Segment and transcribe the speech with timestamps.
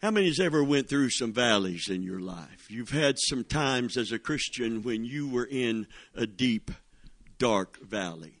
[0.00, 2.70] How many has ever went through some valleys in your life?
[2.70, 6.70] You've had some times as a Christian when you were in a deep,
[7.40, 8.34] dark valley.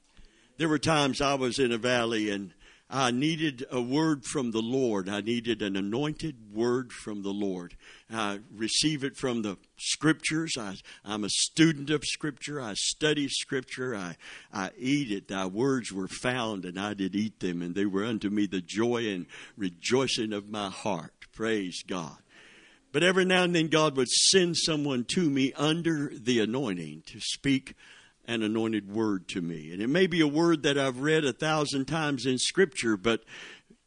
[0.56, 2.52] There were times I was in a valley and
[2.88, 5.08] I needed a word from the Lord.
[5.08, 7.74] I needed an anointed word from the Lord.
[8.08, 10.52] I receive it from the scriptures.
[10.56, 12.60] I, am a student of scripture.
[12.60, 13.96] I study scripture.
[13.96, 14.14] I,
[14.52, 15.26] I eat it.
[15.26, 18.60] Thy words were found and I did eat them and they were unto me the
[18.60, 21.17] joy and rejoicing of my heart.
[21.38, 22.16] Praise God.
[22.90, 27.20] But every now and then God would send someone to me under the anointing to
[27.20, 27.76] speak
[28.26, 29.70] an anointed word to me.
[29.72, 33.22] And it may be a word that I've read a thousand times in Scripture, but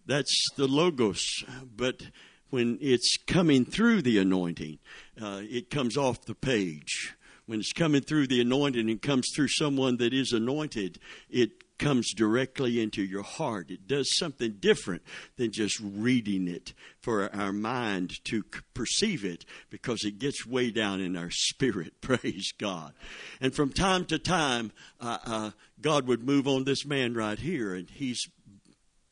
[0.05, 1.43] that's the Logos.
[1.75, 2.03] But
[2.51, 4.79] when it's coming through the anointing,
[5.21, 7.17] uh, it comes off the page.
[7.47, 10.99] When it's coming through the anointing and comes through someone that is anointed,
[11.29, 13.71] it comes directly into your heart.
[13.71, 15.01] It does something different
[15.35, 21.01] than just reading it for our mind to perceive it because it gets way down
[21.01, 21.93] in our spirit.
[22.01, 22.93] Praise God.
[23.41, 25.51] And from time to time, uh, uh,
[25.81, 28.21] God would move on this man right here, and he's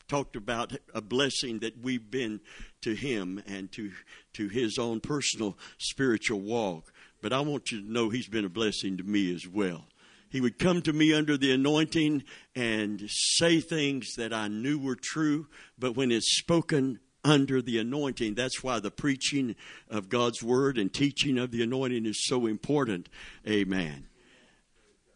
[0.06, 2.40] talked about a blessing that we've been
[2.82, 3.92] to him and to
[4.32, 6.92] to his own personal spiritual walk.
[7.20, 9.86] But I want you to know he's been a blessing to me as well.
[10.30, 12.22] He would come to me under the anointing
[12.54, 18.34] and say things that I knew were true, but when it's spoken under the anointing,
[18.34, 19.56] that's why the preaching
[19.88, 23.08] of God's word and teaching of the anointing is so important.
[23.46, 24.06] Amen.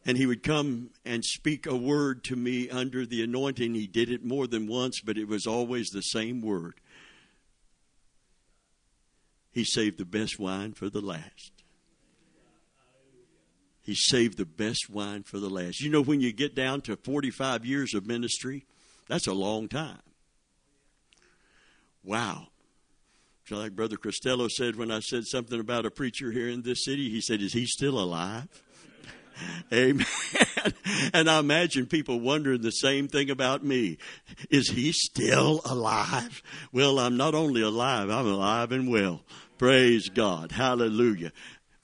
[0.05, 3.75] And he would come and speak a word to me under the anointing.
[3.75, 6.75] He did it more than once, but it was always the same word.
[9.53, 11.53] He saved the best wine for the last.
[13.84, 15.82] He saved the best wine for the last.
[15.82, 18.64] You know, when you get down to 45 years of ministry,
[19.08, 20.00] that's a long time.
[22.02, 22.48] Wow.
[23.46, 26.86] So like Brother Costello said when I said something about a preacher here in this
[26.86, 28.48] city, he said, Is he still alive?
[29.72, 30.06] Amen.
[31.12, 33.98] and I imagine people wondering the same thing about me.
[34.48, 36.42] Is he still alive?
[36.73, 39.24] Well, I'm not only alive, I'm alive and well.
[39.58, 40.52] Praise God.
[40.52, 41.33] Hallelujah.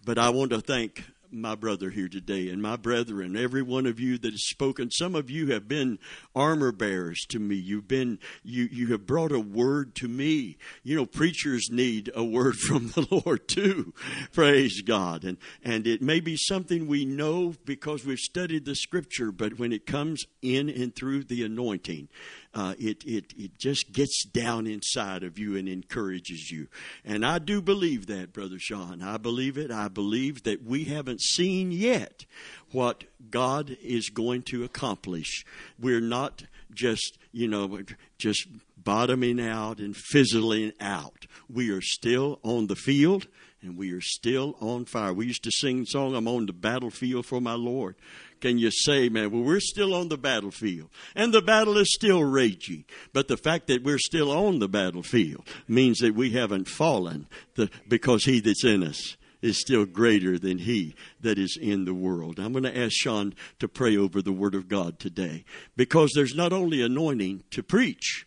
[0.02, 4.00] But I want to thank my brother here today and my brethren, every one of
[4.00, 4.90] you that has spoken.
[4.90, 5.98] Some of you have been
[6.34, 7.56] armor bearers to me.
[7.56, 10.58] You've been, you, you have brought a word to me.
[10.82, 13.94] You know, preachers need a word from the Lord too.
[14.32, 15.24] Praise God.
[15.24, 19.72] And, and it may be something we know because we've studied the scripture, but when
[19.72, 22.08] it comes in and through the anointing,
[22.52, 26.66] uh, it, it, it just gets down inside of you and encourages you.
[27.04, 29.02] And I do believe that, Brother Sean.
[29.02, 29.70] I believe it.
[29.70, 32.24] I believe that we haven't seen yet
[32.72, 35.44] what God is going to accomplish.
[35.78, 37.82] We're not just, you know,
[38.18, 41.26] just bottoming out and fizzling out.
[41.48, 43.28] We are still on the field
[43.62, 45.12] and we are still on fire.
[45.12, 47.94] We used to sing the song, I'm on the battlefield for my Lord
[48.40, 52.24] can you say, man, well, we're still on the battlefield and the battle is still
[52.24, 52.84] raging.
[53.12, 57.70] But the fact that we're still on the battlefield means that we haven't fallen the,
[57.88, 62.38] because he that's in us is still greater than he that is in the world.
[62.38, 65.44] I'm going to ask Sean to pray over the word of God today
[65.76, 68.26] because there's not only anointing to preach,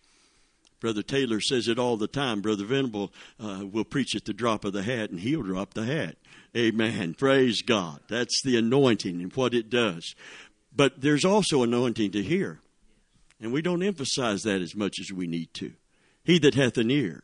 [0.79, 2.41] Brother Taylor says it all the time.
[2.41, 5.85] Brother Venable uh, will preach at the drop of the hat, and he'll drop the
[5.85, 6.17] hat.
[6.55, 7.15] Amen.
[7.15, 7.99] Praise God.
[8.07, 10.13] That's the anointing and what it does.
[10.75, 12.59] But there's also anointing to hear.
[13.41, 15.73] And we don't emphasize that as much as we need to.
[16.23, 17.23] He that hath an ear,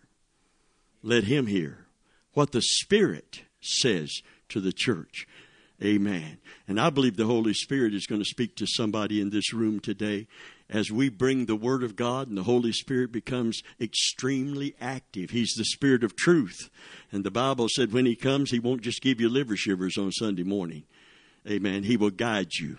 [1.02, 1.86] let him hear
[2.34, 5.28] what the Spirit says to the church.
[5.82, 6.40] Amen.
[6.68, 9.80] And I believe the Holy Spirit is going to speak to somebody in this room
[9.80, 10.28] today
[10.70, 15.32] as we bring the Word of God and the Holy Spirit becomes extremely active.
[15.32, 16.70] He's the Spirit of truth.
[17.12, 20.12] And the Bible said when He comes, He won't just give you liver shivers on
[20.12, 20.84] Sunday morning.
[21.50, 21.84] Amen.
[21.84, 22.78] He will guide you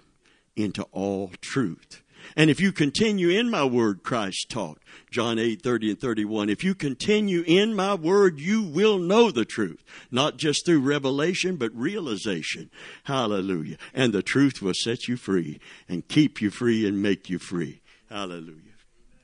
[0.57, 2.03] into all truth.
[2.37, 4.79] And if you continue in my word, Christ taught,
[5.11, 9.45] John 8, 30 and 31, if you continue in my word, you will know the
[9.45, 9.83] truth.
[10.11, 12.71] Not just through revelation, but realization.
[13.05, 13.77] Hallelujah.
[13.95, 17.80] And the truth will set you free and keep you free and make you free.
[18.11, 18.75] Hallelujah.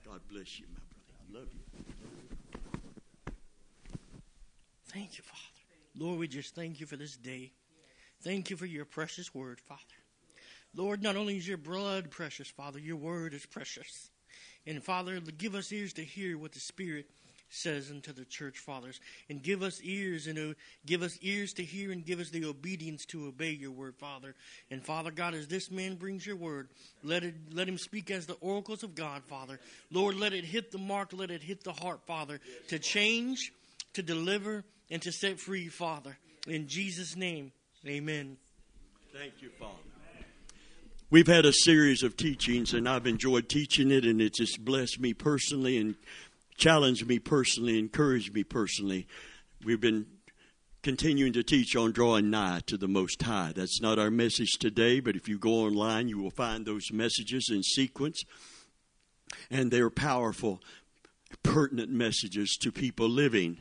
[0.04, 1.18] God bless you, my brother.
[1.18, 3.32] I love you.
[4.86, 5.42] Thank you, Father.
[5.98, 7.50] Lord, we just thank you for this day.
[8.22, 9.82] Thank you for your precious word, Father.
[10.72, 14.10] Lord, not only is your blood precious, Father, your word is precious.
[14.66, 17.10] And Father, give us ears to hear what the Spirit
[17.48, 20.54] says unto the church fathers and give us ears and uh,
[20.84, 24.34] give us ears to hear and give us the obedience to obey your word father
[24.70, 26.68] and father god as this man brings your word
[27.02, 29.60] let it let him speak as the oracles of god father
[29.90, 33.52] lord let it hit the mark let it hit the heart father to change
[33.96, 36.18] to deliver, and to set free, Father.
[36.46, 37.50] In Jesus' name,
[37.86, 38.36] amen.
[39.10, 39.72] Thank you, Father.
[41.08, 45.00] We've had a series of teachings, and I've enjoyed teaching it, and it just blessed
[45.00, 45.94] me personally and
[46.56, 49.06] challenged me personally, encouraged me personally.
[49.64, 50.06] We've been
[50.82, 53.52] continuing to teach on drawing nigh to the Most High.
[53.54, 57.48] That's not our message today, but if you go online, you will find those messages
[57.50, 58.22] in sequence.
[59.50, 60.62] And they're powerful,
[61.42, 63.58] pertinent messages to people living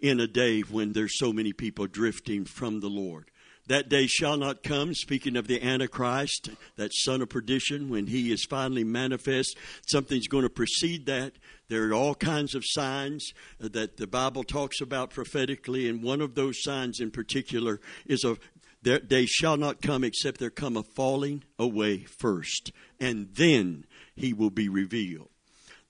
[0.00, 3.30] in a day when there's so many people drifting from the Lord.
[3.68, 8.32] That day shall not come, speaking of the Antichrist, that son of perdition, when he
[8.32, 9.56] is finally manifest.
[9.88, 11.32] Something's going to precede that.
[11.68, 16.34] There are all kinds of signs that the Bible talks about prophetically, and one of
[16.34, 18.36] those signs in particular is a
[18.82, 22.70] they shall not come except there come a falling away first,
[23.00, 23.84] and then
[24.14, 25.28] he will be revealed.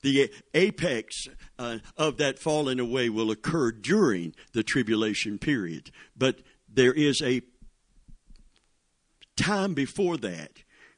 [0.03, 1.27] The apex
[1.59, 6.41] uh, of that falling away will occur during the tribulation period, but
[6.73, 7.43] there is a
[9.37, 10.53] time before that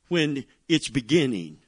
[0.08, 1.58] when it's beginning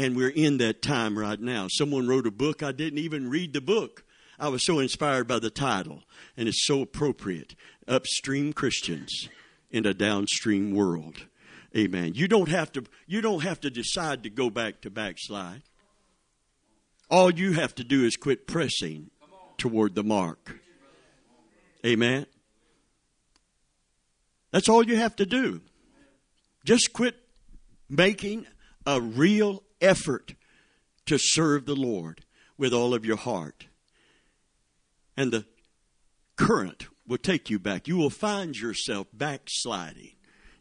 [0.00, 1.66] and we're in that time right now.
[1.68, 2.62] Someone wrote a book.
[2.62, 4.02] I didn't even read the book.
[4.38, 6.04] I was so inspired by the title,
[6.38, 7.54] and it's so appropriate.
[7.86, 9.28] Upstream Christians
[9.70, 11.26] in a downstream world.
[11.76, 12.14] Amen.
[12.14, 15.62] You don't have to you don't have to decide to go back to backslide.
[17.10, 19.10] All you have to do is quit pressing
[19.58, 20.60] toward the mark.
[21.84, 22.24] Amen.
[24.50, 25.60] That's all you have to do.
[26.64, 27.16] Just quit
[27.90, 28.46] making
[28.86, 30.34] a real effort
[31.06, 32.24] to serve the Lord
[32.56, 33.66] with all of your heart.
[35.16, 35.46] And the
[36.36, 37.88] current will take you back.
[37.88, 40.12] You will find yourself backsliding.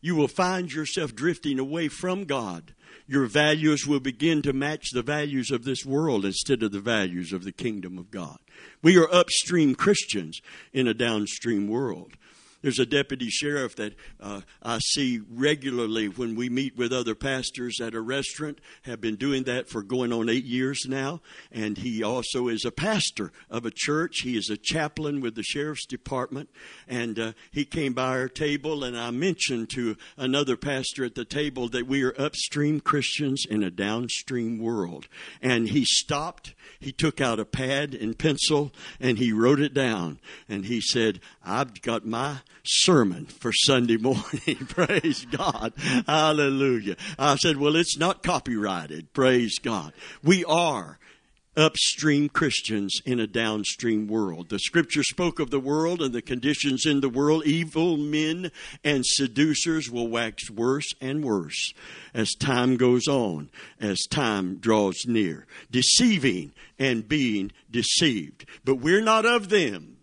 [0.01, 2.73] You will find yourself drifting away from God.
[3.05, 7.33] Your values will begin to match the values of this world instead of the values
[7.33, 8.37] of the kingdom of God.
[8.81, 10.39] We are upstream Christians
[10.73, 12.13] in a downstream world.
[12.61, 17.79] There's a deputy sheriff that uh, I see regularly when we meet with other pastors
[17.79, 18.59] at a restaurant.
[18.83, 21.21] Have been doing that for going on eight years now,
[21.51, 24.21] and he also is a pastor of a church.
[24.23, 26.49] He is a chaplain with the sheriff's department,
[26.87, 31.25] and uh, he came by our table, and I mentioned to another pastor at the
[31.25, 35.07] table that we are upstream Christians in a downstream world,
[35.41, 36.53] and he stopped.
[36.79, 41.19] He took out a pad and pencil, and he wrote it down, and he said,
[41.43, 42.39] "I've got my."
[42.69, 44.21] sermon for Sunday morning.
[44.67, 45.73] Praise God.
[46.05, 46.97] Hallelujah.
[47.17, 49.11] I said, well, it's not copyrighted.
[49.13, 49.93] Praise God.
[50.23, 50.99] We are
[51.59, 54.49] upstream Christians in a downstream world.
[54.49, 57.45] The scripture spoke of the world and the conditions in the world.
[57.45, 58.51] Evil men
[58.83, 61.73] and seducers will wax worse and worse
[62.13, 68.45] as time goes on, as time draws near, deceiving and being deceived.
[68.63, 69.97] But we're not of them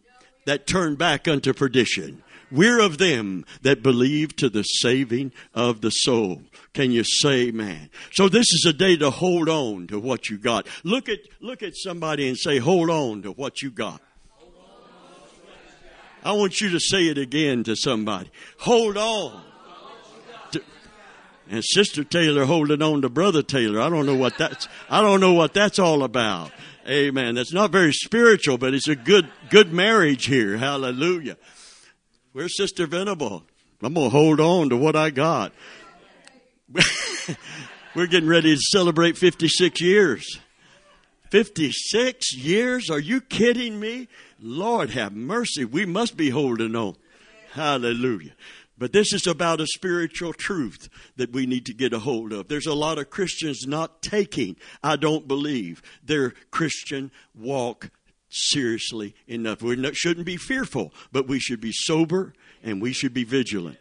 [0.44, 2.22] that turn back unto perdition.
[2.50, 6.42] We're of them that believe to the saving of the soul.
[6.76, 7.88] Can you say man?
[8.12, 10.66] So this is a day to hold on to what you got.
[10.84, 14.02] Look at, look at somebody and say, hold on to what you got.
[16.22, 18.30] I want you to say it again to somebody.
[18.58, 19.42] Hold on.
[20.52, 20.60] To,
[21.48, 23.80] and Sister Taylor holding on to Brother Taylor.
[23.80, 26.52] I don't know what that's, I don't know what that's all about.
[26.86, 27.36] Amen.
[27.36, 30.58] That's not very spiritual, but it's a good, good marriage here.
[30.58, 31.38] Hallelujah.
[32.32, 33.44] Where's Sister Venable?
[33.80, 35.54] I'm going to hold on to what I got.
[37.94, 40.40] We're getting ready to celebrate 56 years.
[41.30, 42.90] 56 years?
[42.90, 44.08] Are you kidding me?
[44.40, 45.64] Lord have mercy.
[45.64, 46.96] We must be holding on.
[47.52, 48.32] Hallelujah.
[48.78, 52.48] But this is about a spiritual truth that we need to get a hold of.
[52.48, 57.90] There's a lot of Christians not taking, I don't believe, their Christian walk
[58.28, 59.62] seriously enough.
[59.62, 63.78] We shouldn't be fearful, but we should be sober and we should be vigilant.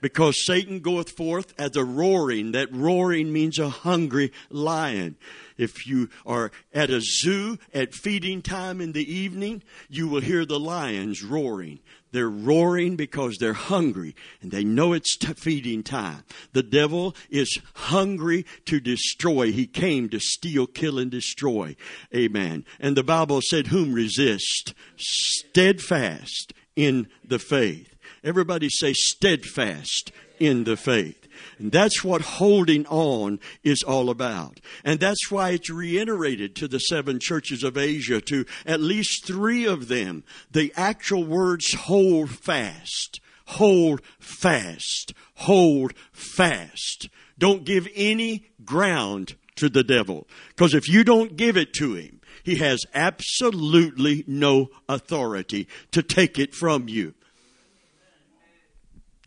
[0.00, 2.52] Because Satan goeth forth as a roaring.
[2.52, 5.16] That roaring means a hungry lion.
[5.56, 10.44] If you are at a zoo at feeding time in the evening, you will hear
[10.44, 11.80] the lions roaring.
[12.10, 16.24] They're roaring because they're hungry and they know it's t- feeding time.
[16.52, 19.52] The devil is hungry to destroy.
[19.52, 21.76] He came to steal, kill, and destroy.
[22.14, 22.64] Amen.
[22.80, 24.72] And the Bible said, Whom resist?
[24.96, 27.94] Steadfast in the faith.
[28.24, 31.26] Everybody say steadfast in the faith.
[31.58, 34.60] And that's what holding on is all about.
[34.84, 39.64] And that's why it's reiterated to the seven churches of Asia, to at least three
[39.64, 40.24] of them.
[40.50, 47.08] The actual words hold fast, hold fast, hold fast.
[47.38, 50.26] Don't give any ground to the devil.
[50.48, 56.38] Because if you don't give it to him, He has absolutely no authority to take
[56.38, 57.14] it from you.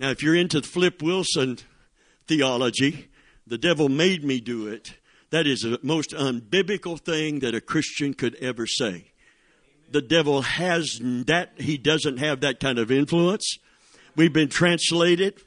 [0.01, 1.59] Now, if you're into Flip Wilson
[2.25, 3.09] theology,
[3.45, 4.95] the devil made me do it.
[5.29, 9.11] That is the most unbiblical thing that a Christian could ever say.
[9.91, 13.59] The devil has that, he doesn't have that kind of influence.
[14.15, 15.39] We've been translated,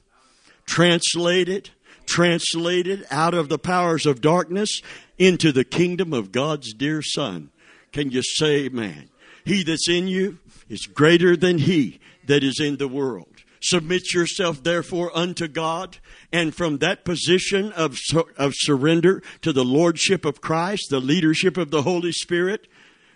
[0.66, 1.70] translated,
[2.06, 4.82] translated out of the powers of darkness
[5.18, 7.50] into the kingdom of God's dear Son.
[7.90, 9.10] Can you say amen?
[9.44, 13.33] He that's in you is greater than he that is in the world.
[13.66, 15.96] Submit yourself therefore unto God,
[16.30, 17.96] and from that position of,
[18.36, 22.68] of surrender to the Lordship of Christ, the leadership of the Holy Spirit,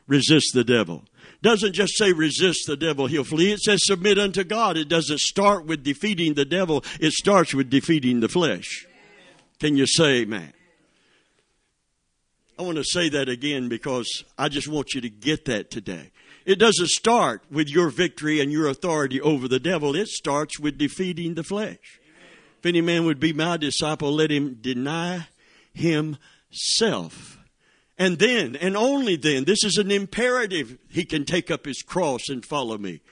[0.07, 1.05] resist the devil.
[1.43, 3.53] Doesn't just say resist the devil, he'll flee.
[3.53, 4.79] It says submit unto God.
[4.79, 8.87] It doesn't start with defeating the devil, it starts with defeating the flesh.
[9.61, 10.55] Can you say amen?
[12.59, 16.11] I want to say that again because I just want you to get that today.
[16.49, 19.95] It doesn't start with your victory and your authority over the devil.
[19.95, 22.01] It starts with defeating the flesh.
[22.59, 25.29] If any man would be my disciple, let him deny
[25.75, 27.37] himself.
[27.99, 32.31] And then, and only then, this is an imperative, he can take up his cross
[32.31, 33.03] and follow me.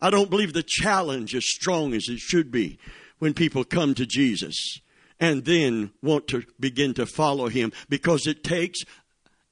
[0.00, 2.78] I don't believe the challenge is strong as it should be
[3.18, 4.78] when people come to Jesus
[5.18, 8.84] and then want to begin to follow him because it takes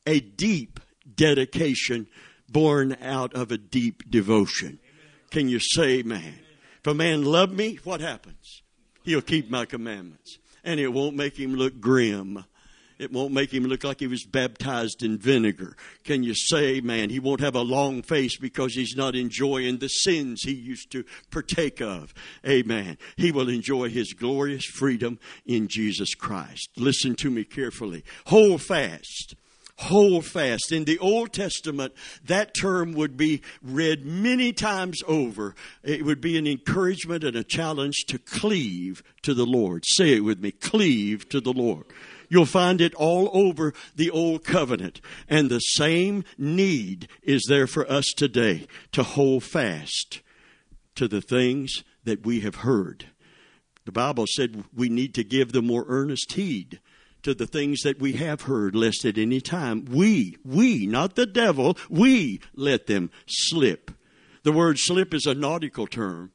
[0.06, 0.78] a deep
[1.12, 2.06] dedication
[2.48, 4.78] born out of a deep devotion.
[5.30, 6.38] Can you say, man?
[6.80, 8.62] If a man love me, what happens?
[9.02, 10.38] He'll keep my commandments.
[10.62, 12.44] And it won't make him look grim.
[12.98, 15.76] It won't make him look like he was baptized in vinegar.
[16.04, 19.88] Can you say, man, he won't have a long face because he's not enjoying the
[19.88, 22.14] sins he used to partake of.
[22.46, 22.96] Amen.
[23.16, 26.70] He will enjoy his glorious freedom in Jesus Christ.
[26.76, 28.04] Listen to me carefully.
[28.26, 29.34] Hold fast
[29.76, 30.72] hold fast.
[30.72, 35.54] In the Old Testament, that term would be read many times over.
[35.82, 39.84] It would be an encouragement and a challenge to cleave to the Lord.
[39.86, 41.86] Say it with me cleave to the Lord.
[42.28, 45.00] You'll find it all over the Old Covenant.
[45.28, 50.20] And the same need is there for us today to hold fast
[50.94, 53.06] to the things that we have heard.
[53.84, 56.80] The Bible said we need to give the more earnest heed
[57.24, 61.26] to the things that we have heard, lest at any time we, we, not the
[61.26, 63.90] devil, we let them slip.
[64.44, 66.32] The word slip is a nautical term.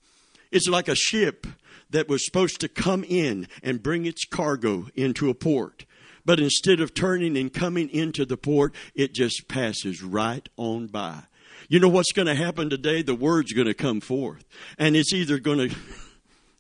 [0.52, 1.48] It's like a ship
[1.92, 5.86] that was supposed to come in and bring its cargo into a port.
[6.26, 11.24] But instead of turning and coming into the port, it just passes right on by.
[11.68, 13.04] You know what's going to happen today?
[13.04, 14.44] The word's going to come forth.
[14.78, 15.76] And it's either going to,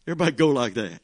[0.07, 1.01] everybody go like that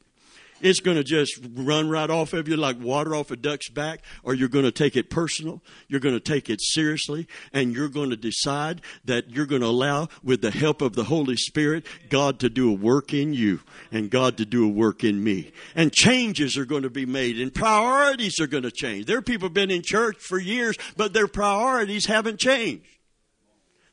[0.65, 4.01] it's going to just run right off of you like water off a duck's back,
[4.23, 7.87] or you're going to take it personal, you're going to take it seriously, and you're
[7.87, 11.85] going to decide that you're going to allow, with the help of the Holy Spirit,
[12.09, 13.59] God to do a work in you
[13.91, 15.51] and God to do a work in me.
[15.75, 19.05] And changes are going to be made and priorities are going to change.
[19.05, 22.87] There are people been in church for years, but their priorities haven't changed.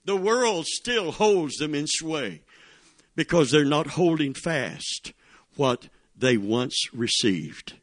[0.06, 2.40] The world still holds them in sway
[3.14, 5.12] because they're not holding fast
[5.56, 5.88] what
[6.22, 7.74] they once received.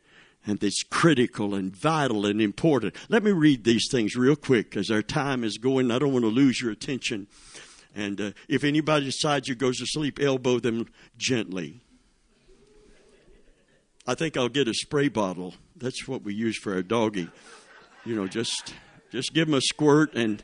[0.47, 2.95] And it's critical and vital and important.
[3.09, 5.91] Let me read these things real quick as our time is going.
[5.91, 7.27] I don't want to lose your attention.
[7.95, 11.81] And uh, if anybody decides you goes to sleep, elbow them gently.
[14.07, 15.53] I think I'll get a spray bottle.
[15.75, 17.29] That's what we use for our doggy.
[18.05, 18.73] You know, just
[19.11, 20.43] just give them a squirt and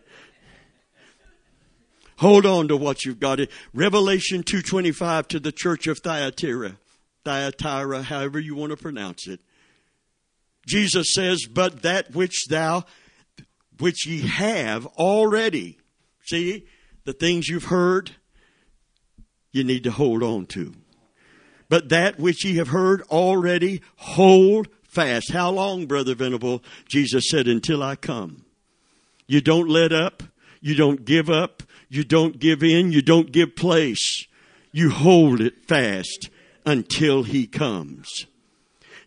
[2.17, 3.39] hold on to what you've got.
[3.73, 6.77] Revelation 2:25 to the church of Thyatira.
[7.25, 9.41] Thyatira, however you want to pronounce it.
[10.65, 12.85] Jesus says, But that which thou,
[13.79, 15.77] which ye have already.
[16.23, 16.65] See,
[17.03, 18.11] the things you've heard,
[19.51, 20.73] you need to hold on to.
[21.67, 25.31] But that which ye have heard already, hold fast.
[25.31, 26.63] How long, Brother Venable?
[26.87, 28.45] Jesus said, Until I come.
[29.27, 30.23] You don't let up.
[30.61, 31.63] You don't give up.
[31.89, 32.91] You don't give in.
[32.91, 34.25] You don't give place.
[34.71, 36.29] You hold it fast
[36.65, 38.25] until he comes.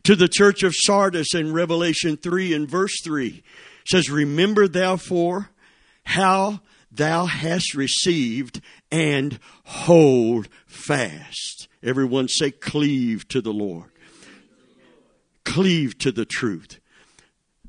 [0.04, 3.42] To the church of Sardis in Revelation 3 and verse 3
[3.86, 5.50] says, Remember therefore
[6.04, 6.60] how
[6.90, 8.60] thou hast received
[8.90, 11.68] and hold fast.
[11.82, 13.90] Everyone say, cleave to the Lord.
[15.44, 16.80] Cleave to the truth.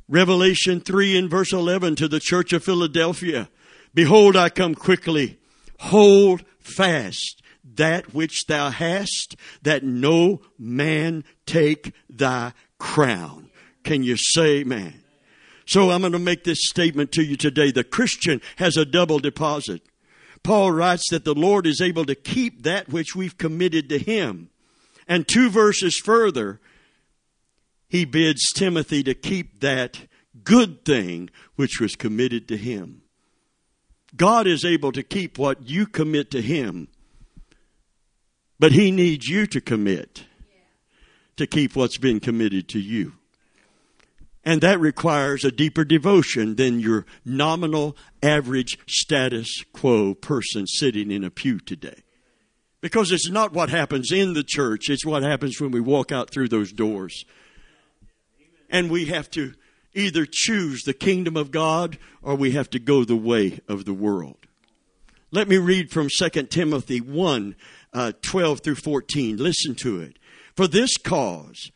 [0.08, 3.50] Revelation 3 and verse 11 to the church of Philadelphia.
[3.94, 5.38] Behold, I come quickly.
[5.80, 7.42] Hold fast
[7.76, 13.50] that which thou hast, that no man take thy crown.
[13.84, 15.04] Can you say amen?
[15.66, 17.72] So I'm going to make this statement to you today.
[17.72, 19.82] The Christian has a double deposit.
[20.42, 24.50] Paul writes that the Lord is able to keep that which we've committed to him.
[25.08, 26.60] And two verses further,
[27.88, 30.08] he bids Timothy to keep that
[30.44, 33.02] good thing which was committed to him.
[34.16, 36.88] God is able to keep what you commit to him,
[38.60, 40.26] but he needs you to commit
[41.38, 43.14] to keep what's been committed to you.
[44.44, 51.24] And that requires a deeper devotion than your nominal average status quo person sitting in
[51.24, 52.04] a pew today.
[52.82, 56.30] Because it's not what happens in the church, it's what happens when we walk out
[56.30, 57.26] through those doors.
[58.70, 59.54] And we have to
[59.94, 63.94] either choose the kingdom of God or we have to go the way of the
[63.94, 64.48] world.
[65.32, 67.56] Let me read from 2 Timothy 1
[67.94, 69.38] uh, 12 through 14.
[69.38, 70.18] Listen to it.
[70.56, 71.72] For this cause,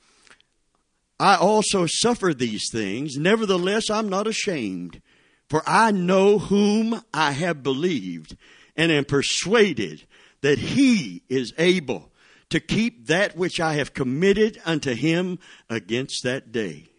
[1.20, 3.16] I also suffer these things.
[3.16, 5.02] Nevertheless, I'm not ashamed,
[5.50, 8.36] for I know whom I have believed
[8.76, 10.04] and am persuaded
[10.42, 12.12] that he is able
[12.50, 16.90] to keep that which I have committed unto him against that day.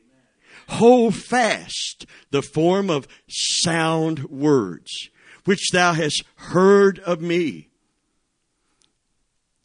[0.69, 5.11] Hold fast the form of sound words,
[5.45, 7.69] which thou hast heard of me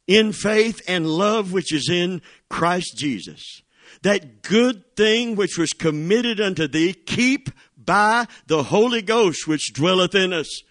[0.08, 3.62] in faith and love which is in Christ Jesus.
[4.02, 10.16] That good thing which was committed unto thee, keep by the Holy Ghost which dwelleth
[10.16, 10.64] in us.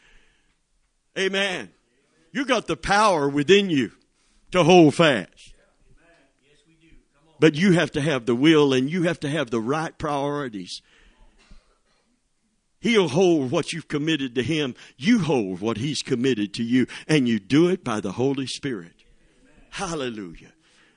[1.17, 1.71] Amen.
[2.33, 3.93] You got the power within you
[4.51, 5.55] to hold fast.
[7.41, 10.83] But you have to have the will and you have to have the right priorities.
[12.81, 14.75] He'll hold what you've committed to Him.
[14.97, 16.87] You hold what He's committed to you.
[17.07, 19.05] And you do it by the Holy Spirit.
[19.71, 20.53] Hallelujah.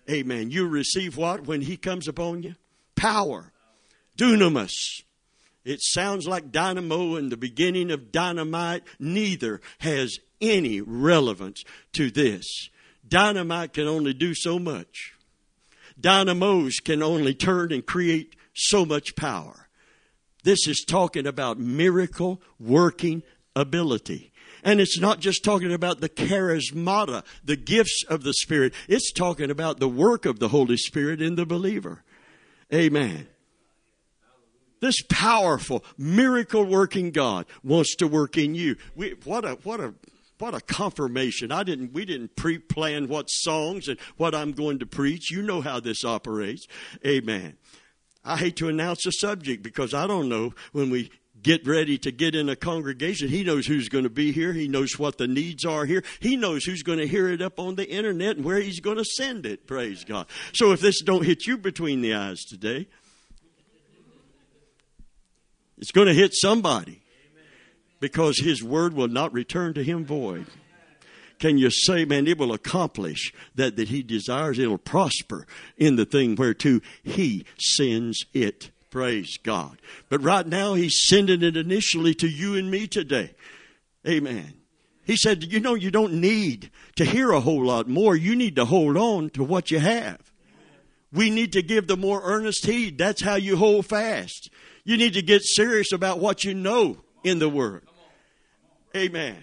[0.09, 0.51] Amen.
[0.51, 2.55] You receive what when He comes upon you?
[2.95, 3.51] Power.
[4.17, 5.03] Dunamis.
[5.63, 8.83] It sounds like dynamo and the beginning of dynamite.
[8.99, 12.69] Neither has any relevance to this.
[13.07, 15.13] Dynamite can only do so much.
[15.99, 19.67] Dynamos can only turn and create so much power.
[20.43, 23.23] This is talking about miracle working
[23.55, 24.31] ability.
[24.63, 28.73] And it's not just talking about the charismata, the gifts of the Spirit.
[28.87, 32.03] It's talking about the work of the Holy Spirit in the believer.
[32.73, 33.27] Amen.
[34.79, 38.77] This powerful, miracle working God wants to work in you.
[38.95, 39.93] We, what a, what a,
[40.39, 41.51] what a confirmation.
[41.51, 45.29] I didn't, we didn't pre-plan what songs and what I'm going to preach.
[45.29, 46.65] You know how this operates.
[47.05, 47.57] Amen.
[48.23, 51.09] I hate to announce a subject because I don't know when we
[51.41, 53.29] get ready to get in a congregation.
[53.29, 54.53] He knows who's going to be here.
[54.53, 56.03] He knows what the needs are here.
[56.19, 58.97] He knows who's going to hear it up on the internet and where he's going
[58.97, 59.65] to send it.
[59.65, 60.27] Praise God.
[60.53, 62.87] So if this don't hit you between the eyes today,
[65.79, 67.01] it's going to hit somebody
[67.99, 70.45] because his word will not return to him void.
[71.41, 74.59] Can you say, man, it will accomplish that that he desires.
[74.59, 78.69] It'll prosper in the thing whereto he sends it.
[78.91, 79.77] Praise God.
[80.09, 83.33] But right now, He's sending it initially to you and me today.
[84.05, 84.53] Amen.
[85.05, 88.15] He said, You know, you don't need to hear a whole lot more.
[88.15, 90.19] You need to hold on to what you have.
[91.13, 92.97] We need to give the more earnest heed.
[92.97, 94.49] That's how you hold fast.
[94.83, 97.87] You need to get serious about what you know in the Word.
[98.95, 99.37] Amen.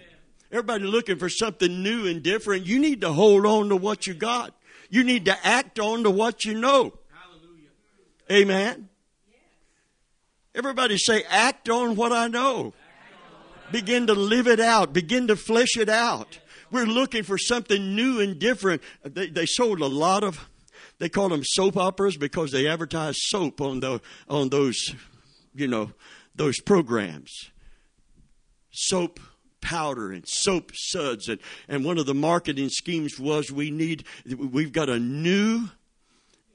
[0.51, 2.67] Everybody looking for something new and different.
[2.67, 4.55] You need to hold on to what you got.
[4.89, 6.95] You need to act on to what you know.
[7.13, 7.69] Hallelujah.
[8.31, 8.89] Amen.
[10.55, 12.73] Everybody say, act on what I know.
[13.71, 14.95] Begin to live it out.
[14.95, 16.39] Begin to flesh it out.
[16.71, 18.83] We're looking for something new and different.
[19.05, 20.49] They, they sold a lot of,
[20.99, 24.95] they call them soap operas because they advertise soap on the, on those,
[25.55, 25.93] you know,
[26.35, 27.31] those programs.
[28.71, 29.21] Soap
[29.61, 31.29] powder and soap suds.
[31.29, 35.69] And, and one of the marketing schemes was we need, we've got a new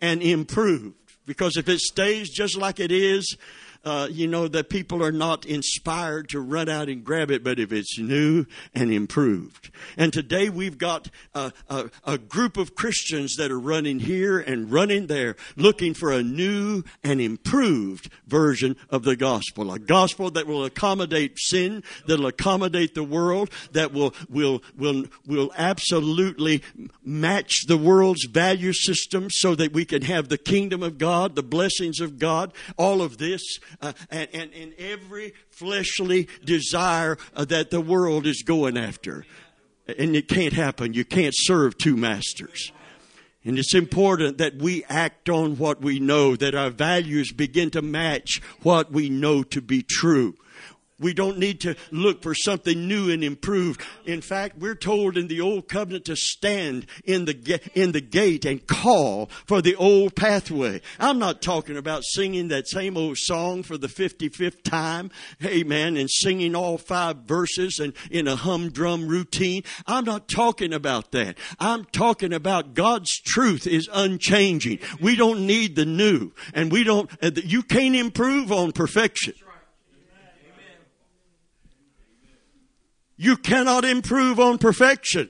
[0.01, 0.95] and improved.
[1.25, 3.37] Because if it stays just like it is,
[3.83, 7.59] uh, you know, that people are not inspired to run out and grab it, but
[7.59, 9.69] if it's new and improved.
[9.97, 14.71] And today we've got a, a, a group of Christians that are running here and
[14.71, 19.71] running there, looking for a new and improved version of the gospel.
[19.73, 25.05] A gospel that will accommodate sin, that will accommodate the world, that will, will, will,
[25.27, 26.63] will absolutely
[27.03, 31.43] match the world's value system so that we can have the kingdom of God, the
[31.43, 37.71] blessings of God, all of this uh, and, and, and every fleshly desire uh, that
[37.71, 39.25] the world is going after.
[39.87, 40.93] And it can't happen.
[40.93, 42.71] You can't serve two masters.
[43.45, 47.81] And it's important that we act on what we know, that our values begin to
[47.81, 50.35] match what we know to be true.
[51.03, 53.81] We don't need to look for something new and improved.
[54.05, 58.45] In fact, we're told in the old covenant to stand in the in the gate
[58.45, 60.81] and call for the old pathway.
[60.99, 65.11] I'm not talking about singing that same old song for the 55th time.
[65.43, 65.97] Amen.
[65.97, 69.63] And singing all five verses and in a humdrum routine.
[69.85, 71.37] I'm not talking about that.
[71.59, 74.79] I'm talking about God's truth is unchanging.
[75.01, 79.33] We don't need the new and we don't, uh, you can't improve on perfection.
[83.23, 85.29] You cannot improve on perfection.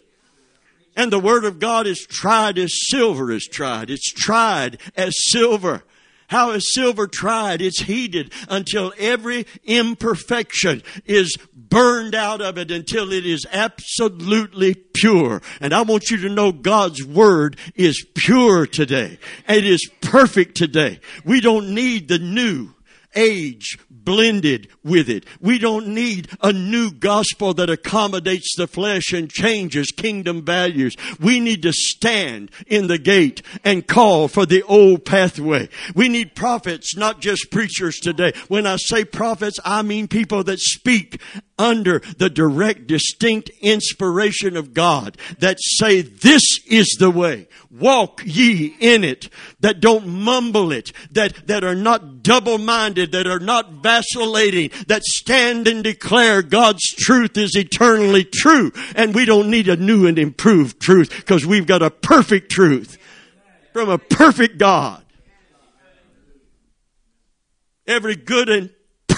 [0.96, 3.92] And the Word of God is tried as silver is tried.
[3.92, 5.84] It's tried as silver.
[6.28, 7.62] How is silver tried?
[7.62, 15.44] It's heated until every imperfection is burned out of it until it is absolutely pure.
[15.62, 19.20] And I want you to know God's Word is pure today.
[19.48, 21.00] It is perfect today.
[21.24, 22.74] We don't need the new
[23.16, 25.26] age blended with it.
[25.40, 30.96] We don't need a new gospel that accommodates the flesh and changes kingdom values.
[31.20, 35.70] We need to stand in the gate and call for the old pathway.
[35.96, 38.34] We need prophets, not just preachers today.
[38.48, 41.22] When I say prophets, I mean people that speak
[41.58, 47.48] under the direct, distinct inspiration of God that say, this is the way.
[47.72, 49.30] Walk ye in it.
[49.60, 50.92] That don't mumble it.
[51.12, 53.12] That, that are not double-minded.
[53.12, 54.72] That are not vacillating.
[54.88, 58.72] That stand and declare God's truth is eternally true.
[58.96, 62.98] And we don't need a new and improved truth because we've got a perfect truth
[63.74, 65.04] from a perfect God.
[67.86, 68.70] Every good and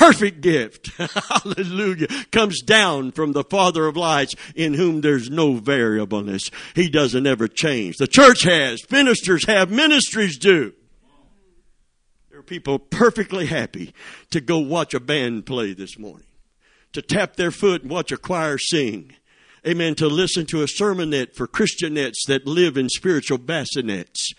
[0.05, 6.51] perfect gift, hallelujah, comes down from the Father of lights in whom there's no variableness.
[6.75, 7.97] He doesn't ever change.
[7.97, 10.73] The church has, ministers have, ministries do.
[12.29, 13.93] There are people perfectly happy
[14.31, 16.27] to go watch a band play this morning,
[16.93, 19.13] to tap their foot and watch a choir sing.
[19.67, 19.95] Amen.
[19.95, 24.33] To listen to a sermonette for Christianettes that live in spiritual bassinets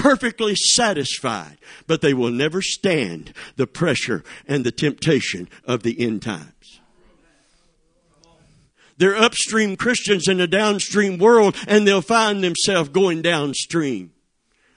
[0.00, 6.22] perfectly satisfied, but they will never stand the pressure and the temptation of the end
[6.22, 6.80] times.
[8.96, 14.12] They're upstream Christians in a downstream world and they'll find themselves going downstream.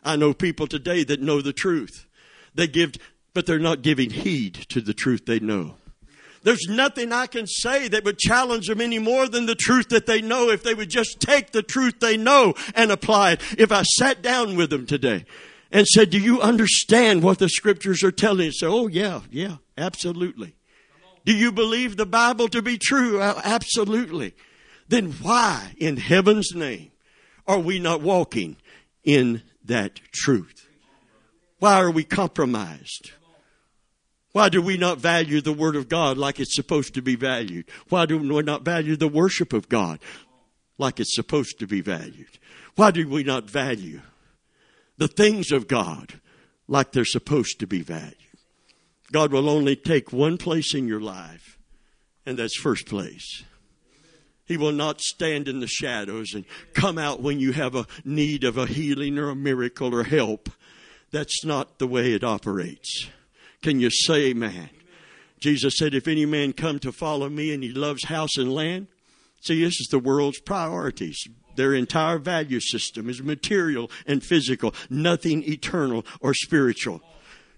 [0.03, 2.05] I know people today that know the truth.
[2.55, 2.93] They give,
[3.33, 5.75] but they're not giving heed to the truth they know.
[6.43, 10.05] There's nothing I can say that would challenge them any more than the truth that
[10.05, 13.41] they know if they would just take the truth they know and apply it.
[13.57, 15.25] If I sat down with them today
[15.71, 18.51] and said, Do you understand what the scriptures are telling you?
[18.51, 20.55] Say, Oh, yeah, yeah, absolutely.
[21.25, 23.21] Do you believe the Bible to be true?
[23.21, 24.33] Absolutely.
[24.89, 26.91] Then why, in heaven's name,
[27.47, 28.57] are we not walking
[29.05, 30.67] in that truth?
[31.59, 33.11] Why are we compromised?
[34.33, 37.65] Why do we not value the Word of God like it's supposed to be valued?
[37.89, 39.99] Why do we not value the worship of God
[40.79, 42.39] like it's supposed to be valued?
[42.75, 44.01] Why do we not value
[44.97, 46.19] the things of God
[46.67, 48.15] like they're supposed to be valued?
[49.11, 51.59] God will only take one place in your life,
[52.25, 53.43] and that's first place.
[54.45, 58.43] He will not stand in the shadows and come out when you have a need
[58.43, 60.49] of a healing or a miracle or help.
[61.11, 63.07] That's not the way it operates.
[63.63, 64.69] Can you say amen?
[65.39, 68.87] Jesus said, If any man come to follow me and he loves house and land,
[69.41, 71.17] see, this is the world's priorities.
[71.55, 77.01] Their entire value system is material and physical, nothing eternal or spiritual.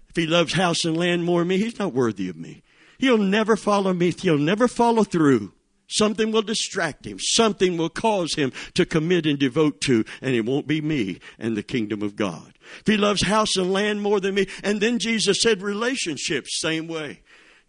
[0.08, 2.62] If he loves house and land more than me, he's not worthy of me.
[2.98, 4.12] He'll never follow me.
[4.12, 5.52] He'll never follow through.
[5.88, 7.18] Something will distract him.
[7.20, 11.56] Something will cause him to commit and devote to, and it won't be me and
[11.56, 12.54] the kingdom of God.
[12.80, 16.88] If he loves house and land more than me, and then Jesus said relationships, same
[16.88, 17.20] way.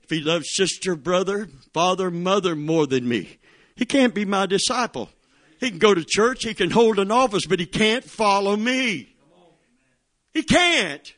[0.01, 3.37] If he loves sister, brother, father, mother more than me,
[3.75, 5.09] he can't be my disciple.
[5.59, 9.15] He can go to church, he can hold an office, but he can't follow me.
[10.33, 11.13] He can't.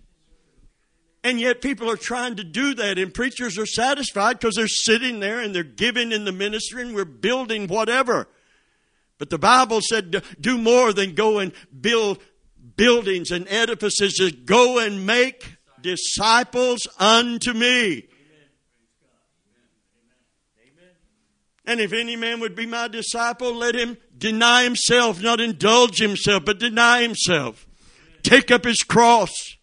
[1.23, 5.19] And yet people are trying to do that, and preachers are satisfied because they're sitting
[5.19, 8.29] there and they're giving in the ministry and we're building whatever.
[9.17, 12.19] But the Bible said do more than go and build
[12.77, 18.07] buildings and edifices, just go and make disciples unto me.
[21.65, 26.45] And if any man would be my disciple, let him deny himself, not indulge himself,
[26.45, 27.67] but deny himself.
[28.23, 29.57] Take up his cross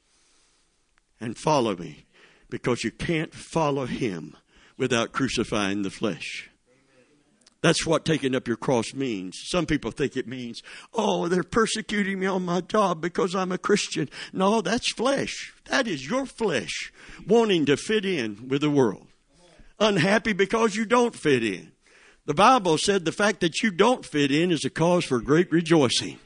[1.21, 2.07] and follow me
[2.49, 4.37] because you can't follow him
[4.77, 6.51] without crucifying the flesh.
[7.63, 9.41] That's what taking up your cross means.
[9.47, 10.63] Some people think it means,
[10.95, 14.09] oh, they're persecuting me on my job because I'm a Christian.
[14.33, 15.53] No, that's flesh.
[15.65, 16.93] That is your flesh
[17.27, 19.09] wanting to fit in with the world.
[19.81, 21.73] Unhappy because you don't fit in.
[22.27, 25.51] The Bible said the fact that you don't fit in is a cause for great
[25.51, 26.19] rejoicing.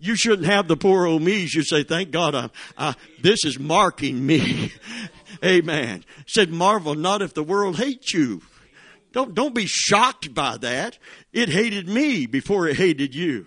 [0.00, 1.46] You shouldn't have the poor old me.
[1.50, 4.72] You say, thank God I'm, I, this is marking me.
[5.44, 6.04] Amen.
[6.26, 8.42] Said, marvel not if the world hates you.
[9.12, 10.98] Don't, don't be shocked by that.
[11.32, 13.46] It hated me before it hated you.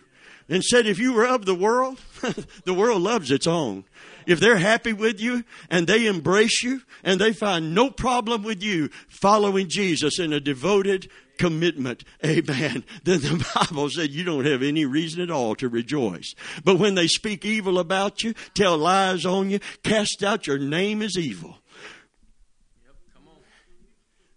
[0.50, 2.00] And said, if you were of the world,
[2.66, 3.86] the world loves its own.
[4.28, 8.62] If they're happy with you and they embrace you and they find no problem with
[8.62, 14.64] you following Jesus in a devoted commitment, amen, then the Bible said you don't have
[14.64, 16.34] any reason at all to rejoice.
[16.64, 21.02] But when they speak evil about you, tell lies on you, cast out your name
[21.02, 21.58] as evil.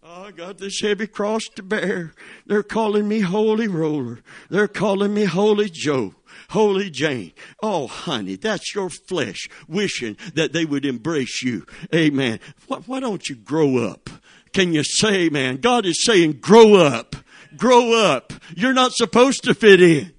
[0.09, 2.14] Oh, I got this heavy cross to bear.
[2.46, 4.20] They're calling me Holy Roller.
[4.48, 6.14] They're calling me Holy Joe.
[6.50, 7.32] Holy Jane.
[7.62, 11.66] Oh, honey, that's your flesh wishing that they would embrace you.
[11.94, 12.38] Amen.
[12.68, 14.09] Why, why don't you grow up?
[14.57, 15.59] Can you say, man?
[15.59, 17.14] God is saying, grow up.
[17.59, 18.33] Grow up.
[18.57, 20.14] You're not supposed to fit in.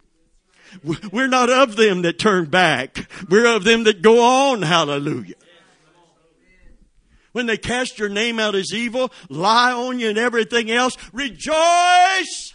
[1.12, 3.10] We're not of them that turn back.
[3.28, 4.62] We're of them that go on.
[4.62, 5.34] Hallelujah
[7.32, 12.54] when they cast your name out as evil, lie on you and everything else, rejoice.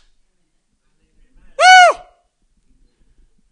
[1.56, 2.00] Woo!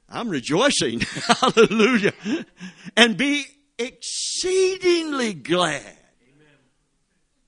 [0.09, 1.01] I'm rejoicing.
[1.41, 2.13] Hallelujah.
[2.97, 3.45] And be
[3.79, 6.00] exceedingly glad.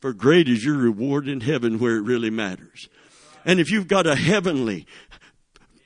[0.02, 2.88] For great is your reward in heaven where it really matters.
[3.44, 4.84] And if you've got a heavenly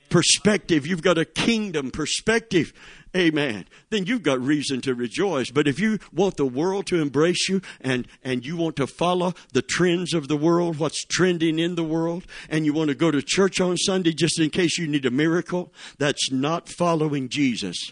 [0.09, 2.73] perspective, you've got a kingdom perspective,
[3.15, 3.65] Amen.
[3.89, 5.49] Then you've got reason to rejoice.
[5.49, 9.33] But if you want the world to embrace you and, and you want to follow
[9.53, 13.09] the trends of the world, what's trending in the world, and you want to go
[13.09, 17.91] to church on Sunday just in case you need a miracle, that's not following Jesus.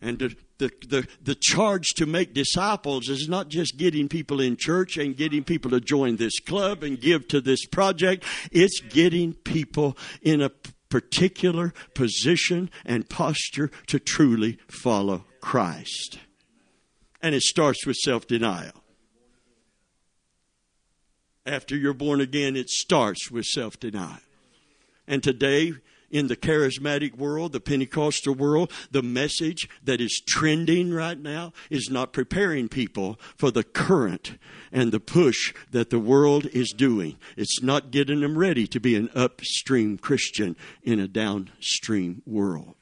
[0.00, 4.56] And the, the, the, the charge to make disciples is not just getting people in
[4.56, 8.24] church and getting people to join this club and give to this project.
[8.52, 10.50] It's getting people in a
[10.88, 16.18] particular position and posture to truly follow Christ.
[17.20, 18.72] And it starts with self denial.
[21.44, 24.20] After you're born again, it starts with self denial.
[25.08, 25.72] And today,
[26.10, 31.90] in the charismatic world, the Pentecostal world, the message that is trending right now is
[31.90, 34.38] not preparing people for the current
[34.72, 37.16] and the push that the world is doing.
[37.36, 42.74] It's not getting them ready to be an upstream Christian in a downstream world.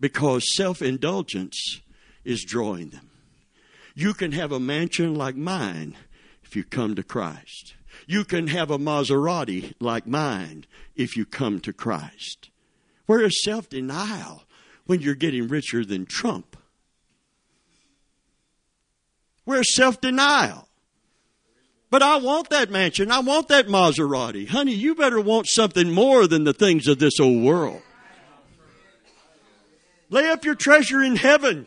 [0.00, 1.80] Because self indulgence
[2.24, 3.10] is drawing them.
[3.94, 5.96] You can have a mansion like mine
[6.42, 7.74] if you come to Christ.
[8.06, 12.50] You can have a Maserati like mine if you come to Christ.
[13.06, 14.44] Where is self denial
[14.86, 16.56] when you're getting richer than Trump?
[19.44, 20.68] Where's self denial?
[21.90, 23.10] But I want that mansion.
[23.10, 24.48] I want that Maserati.
[24.48, 27.82] Honey, you better want something more than the things of this old world.
[30.10, 31.66] Lay up your treasure in heaven.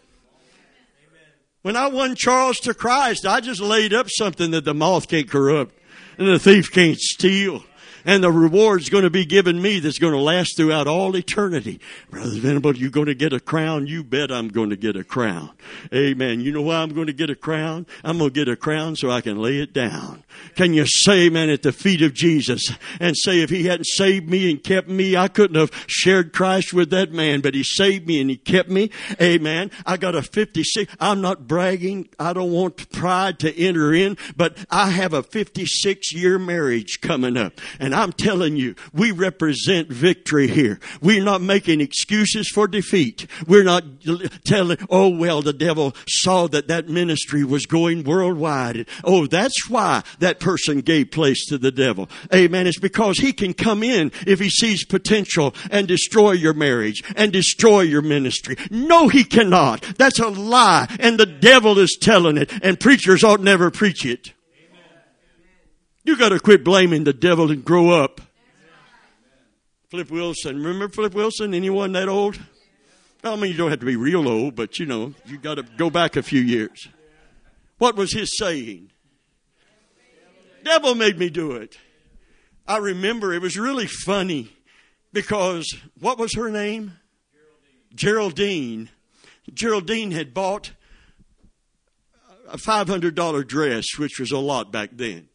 [1.61, 5.29] When I won Charles to Christ, I just laid up something that the moth can't
[5.29, 5.76] corrupt
[6.17, 7.63] and the thief can't steal
[8.07, 11.79] and the reward's going to be given me that's going to last throughout all eternity.
[12.09, 13.85] Brother Venable, you going to get a crown?
[13.85, 15.51] You bet I'm going to get a crown.
[15.93, 16.39] Amen.
[16.39, 17.85] You know why I'm going to get a crown?
[18.05, 20.23] I'm going to get a crown so I can lay it down.
[20.55, 24.29] Can you say, man, at the feet of Jesus and say, if he hadn't saved
[24.29, 28.07] me and kept me, I couldn't have shared Christ with that man, but he saved
[28.07, 28.89] me and he kept me.
[29.21, 29.69] Amen.
[29.85, 30.95] I got a 56.
[31.01, 32.07] I'm not bragging.
[32.17, 37.35] I don't want pride to enter in, but I have a 56 year marriage coming
[37.35, 40.79] up and I'm telling you, we represent victory here.
[41.01, 43.25] We're not making excuses for defeat.
[43.47, 43.83] We're not
[44.45, 48.85] telling, oh well, the devil saw that that ministry was going worldwide.
[49.03, 52.07] Oh, that's why that person gave place to the devil.
[52.31, 52.67] Amen.
[52.67, 57.33] It's because he can come in if he sees potential and destroy your marriage and
[57.33, 58.57] destroy your ministry.
[58.69, 59.81] No, he cannot.
[59.97, 60.95] That's a lie.
[60.99, 64.33] And the devil is telling it and preachers ought never preach it.
[66.07, 68.21] You got to quit blaming the devil and grow up.
[69.89, 70.55] Flip Wilson.
[70.55, 71.53] Remember Flip Wilson?
[71.53, 72.39] Anyone that old?
[73.25, 75.63] I mean, you don't have to be real old, but you know, you got to
[75.63, 76.87] go back a few years.
[77.77, 78.89] What was his saying?
[80.63, 81.77] Devil made me do it.
[82.65, 84.53] I remember it was really funny
[85.11, 86.93] because what was her name?
[87.93, 88.91] Geraldine.
[89.53, 90.71] Geraldine had bought
[92.47, 95.26] a $500 dress, which was a lot back then.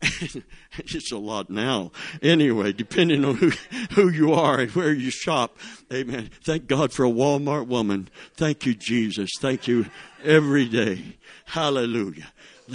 [0.78, 1.90] it's a lot now.
[2.22, 3.50] Anyway, depending on who,
[3.94, 5.56] who you are and where you shop.
[5.92, 6.30] Amen.
[6.44, 8.08] Thank God for a Walmart woman.
[8.34, 9.30] Thank you, Jesus.
[9.40, 9.86] Thank you
[10.22, 11.16] every day.
[11.46, 12.28] Hallelujah.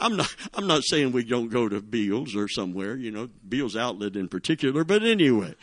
[0.00, 3.76] I'm not, I'm not saying we don't go to Bealls or somewhere, you know, Bealls
[3.76, 5.54] Outlet in particular, but anyway.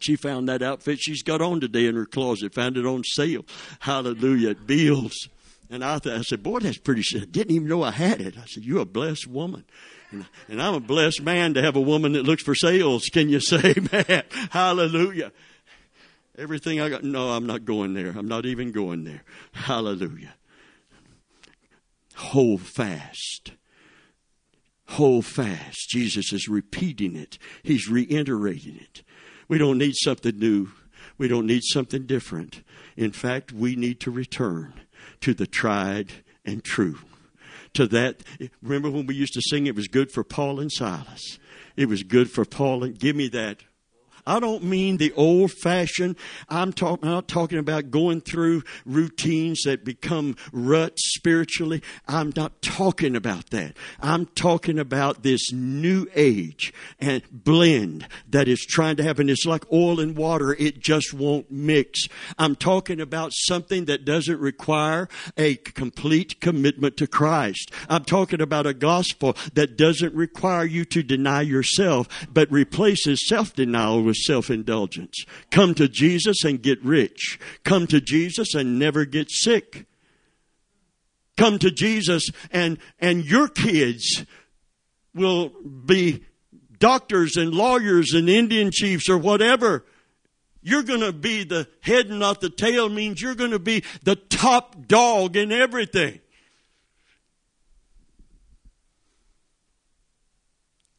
[0.00, 3.44] She found that outfit she's got on today in her closet, found it on sale.
[3.78, 4.50] Hallelujah.
[4.50, 5.28] At Bealls.
[5.72, 7.02] And I, th- I said, boy, that's pretty.
[7.16, 8.36] I didn't even know I had it.
[8.36, 9.64] I said, you're a blessed woman.
[10.10, 13.06] And, and I'm a blessed man to have a woman that looks for sales.
[13.06, 14.22] Can you say man?
[14.50, 15.32] Hallelujah.
[16.36, 17.04] Everything I got.
[17.04, 18.10] No, I'm not going there.
[18.10, 19.22] I'm not even going there.
[19.52, 20.34] Hallelujah.
[22.16, 23.52] Hold fast.
[24.88, 25.88] Hold fast.
[25.88, 27.38] Jesus is repeating it.
[27.62, 29.02] He's reiterating it.
[29.48, 30.68] We don't need something new.
[31.16, 32.62] We don't need something different.
[32.94, 34.74] In fact, we need to return
[35.22, 36.12] to the tried
[36.44, 36.98] and true.
[37.74, 38.22] To that,
[38.60, 41.38] remember when we used to sing, it was good for Paul and Silas.
[41.74, 43.62] It was good for Paul and, give me that
[44.26, 46.16] I don't mean the old fashioned.
[46.48, 51.82] I'm, talk, I'm not talking about going through routines that become ruts spiritually.
[52.06, 53.76] I'm not talking about that.
[54.00, 59.28] I'm talking about this new age and blend that is trying to happen.
[59.28, 60.54] It's like oil and water.
[60.54, 62.06] It just won't mix.
[62.38, 67.72] I'm talking about something that doesn't require a complete commitment to Christ.
[67.88, 73.54] I'm talking about a gospel that doesn't require you to deny yourself, but replaces self
[73.54, 75.24] denial self indulgence.
[75.50, 77.38] Come to Jesus and get rich.
[77.64, 79.86] Come to Jesus and never get sick.
[81.36, 84.24] Come to Jesus and, and your kids
[85.14, 86.24] will be
[86.78, 89.84] doctors and lawyers and Indian chiefs or whatever.
[90.62, 93.82] You're going to be the head and not the tail means you're going to be
[94.02, 96.20] the top dog in everything.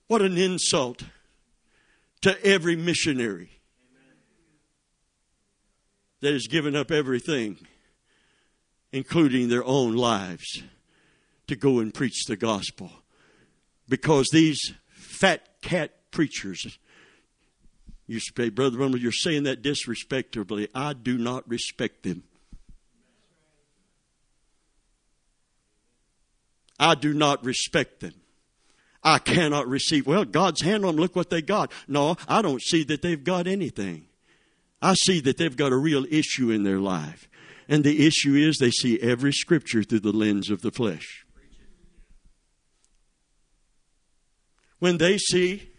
[0.07, 1.03] What an insult
[2.23, 3.49] to every missionary
[6.21, 7.57] that has given up everything,
[8.93, 10.63] including their own lives,
[11.47, 12.89] to go and preach the gospel.
[13.89, 16.79] Because these fat cat preachers,
[18.07, 20.69] you say, Brother Rumble, you're saying that disrespectfully.
[20.73, 22.23] I do not respect them.
[26.79, 28.13] I do not respect them.
[29.03, 30.07] I cannot receive.
[30.07, 31.01] Well, God's hand on them.
[31.01, 31.71] Look what they got.
[31.87, 34.05] No, I don't see that they've got anything.
[34.81, 37.27] I see that they've got a real issue in their life.
[37.67, 41.25] And the issue is they see every scripture through the lens of the flesh.
[44.79, 45.69] When they see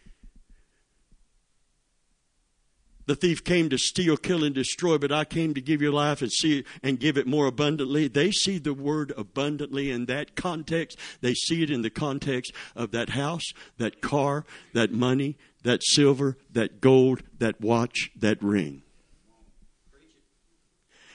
[3.06, 6.22] The thief came to steal, kill, and destroy, but I came to give you life
[6.22, 8.08] and see and give it more abundantly.
[8.08, 10.98] They see the word abundantly in that context.
[11.20, 13.44] They see it in the context of that house,
[13.76, 18.82] that car, that money, that silver, that gold, that watch, that ring.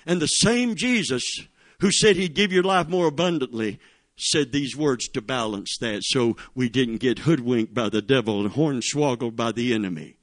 [0.05, 1.23] And the same Jesus
[1.79, 3.79] who said he'd give your life more abundantly
[4.15, 8.51] said these words to balance that so we didn't get hoodwinked by the devil and
[8.51, 10.18] hornswoggled by the enemy.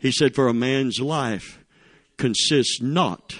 [0.00, 1.58] He said, For a man's life
[2.16, 3.38] consists not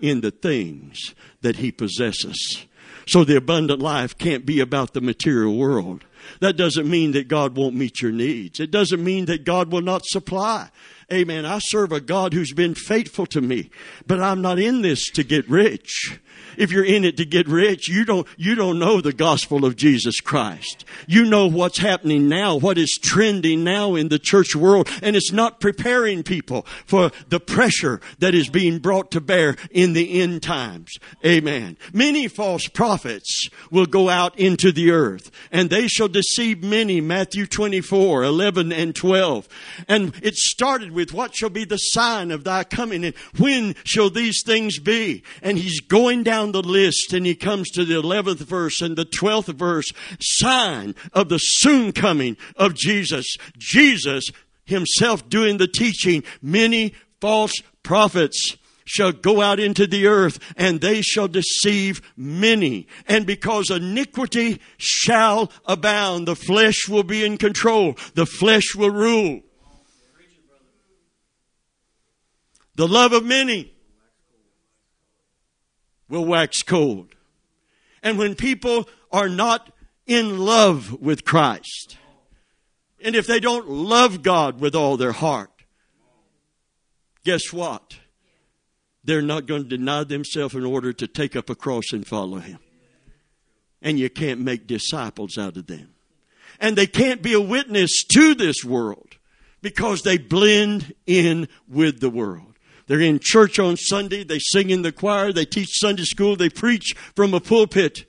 [0.00, 2.66] in the things that he possesses.
[3.06, 6.04] So the abundant life can't be about the material world.
[6.40, 8.60] That doesn't mean that God won't meet your needs.
[8.60, 10.70] It doesn't mean that God will not supply.
[11.12, 11.44] Amen.
[11.44, 13.70] I serve a God who's been faithful to me,
[14.06, 16.20] but I'm not in this to get rich
[16.60, 19.76] if you're in it to get rich, you don't, you don't know the gospel of
[19.76, 20.84] Jesus Christ.
[21.06, 25.32] You know what's happening now, what is trending now in the church world, and it's
[25.32, 30.42] not preparing people for the pressure that is being brought to bear in the end
[30.42, 30.98] times.
[31.24, 31.78] Amen.
[31.94, 37.00] Many false prophets will go out into the earth, and they shall deceive many.
[37.00, 39.48] Matthew 24, 11 and 12.
[39.88, 44.10] And it started with what shall be the sign of thy coming, and when shall
[44.10, 45.22] these things be?
[45.42, 49.04] And he's going down the list and he comes to the 11th verse and the
[49.04, 53.36] 12th verse, sign of the soon coming of Jesus.
[53.58, 54.30] Jesus
[54.64, 56.22] himself doing the teaching.
[56.40, 62.88] Many false prophets shall go out into the earth and they shall deceive many.
[63.06, 67.96] And because iniquity shall abound, the flesh will be in control.
[68.14, 69.40] The flesh will rule.
[72.76, 73.74] The love of many
[76.10, 77.14] will wax cold.
[78.02, 79.72] And when people are not
[80.06, 81.96] in love with Christ,
[83.02, 85.50] and if they don't love God with all their heart,
[87.24, 87.96] guess what?
[89.04, 92.38] They're not going to deny themselves in order to take up a cross and follow
[92.38, 92.58] Him.
[93.82, 95.94] and you can't make disciples out of them.
[96.60, 99.16] And they can't be a witness to this world
[99.62, 102.49] because they blend in with the world.
[102.90, 106.48] They're in church on Sunday, they sing in the choir, they teach Sunday school, they
[106.48, 108.04] preach from a pulpit.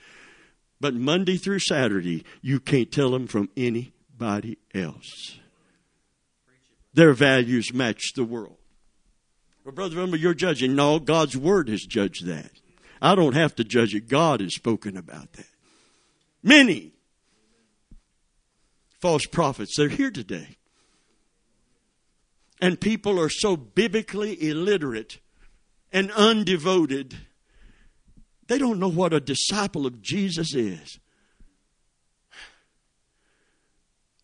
[0.79, 5.37] But Monday through Saturday, you can't tell them from anybody else.
[6.95, 8.57] Their values match the world.
[9.63, 10.75] Well, Brother remember you're judging.
[10.75, 12.49] No, God's Word has judged that.
[12.99, 14.09] I don't have to judge it.
[14.09, 15.45] God has spoken about that.
[16.41, 16.93] Many
[18.99, 20.57] false prophets, they're here today.
[22.61, 25.17] And people are so biblically illiterate
[25.91, 27.15] and undevoted,
[28.47, 30.99] they don't know what a disciple of Jesus is.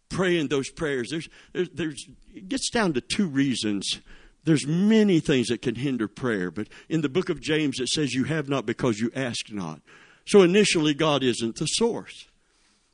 [0.09, 3.99] Praying those prayers, there's, there's, there's, it gets down to two reasons.
[4.45, 8.13] There's many things that can hinder prayer, but in the book of James it says
[8.13, 9.81] you have not because you ask not.
[10.25, 12.27] So initially, God isn't the source.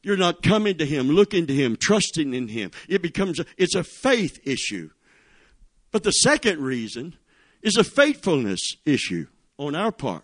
[0.03, 2.71] You're not coming to Him, looking to Him, trusting in Him.
[2.87, 4.89] It becomes, a, it's a faith issue.
[5.93, 7.15] But the second reason
[7.61, 9.27] is a faithfulness issue
[9.57, 10.23] on our part.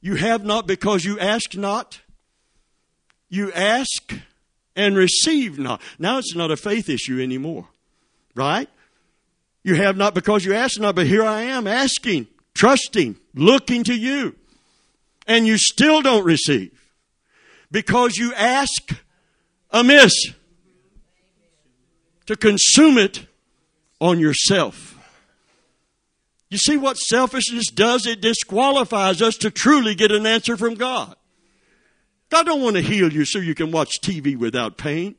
[0.00, 2.00] You have not because you ask not.
[3.30, 4.12] You ask
[4.74, 5.80] and receive not.
[6.00, 7.68] Now it's not a faith issue anymore.
[8.34, 8.68] Right?
[9.62, 13.94] You have not because you ask not, but here I am asking, trusting, looking to
[13.94, 14.34] you.
[15.28, 16.72] And you still don't receive
[17.70, 18.90] because you ask
[19.70, 20.34] amiss
[22.26, 23.26] to consume it
[24.00, 24.98] on yourself.
[26.50, 28.06] You see what selfishness does?
[28.06, 31.16] It disqualifies us to truly get an answer from God.
[32.30, 35.16] God don't want to heal you so you can watch TV without pain.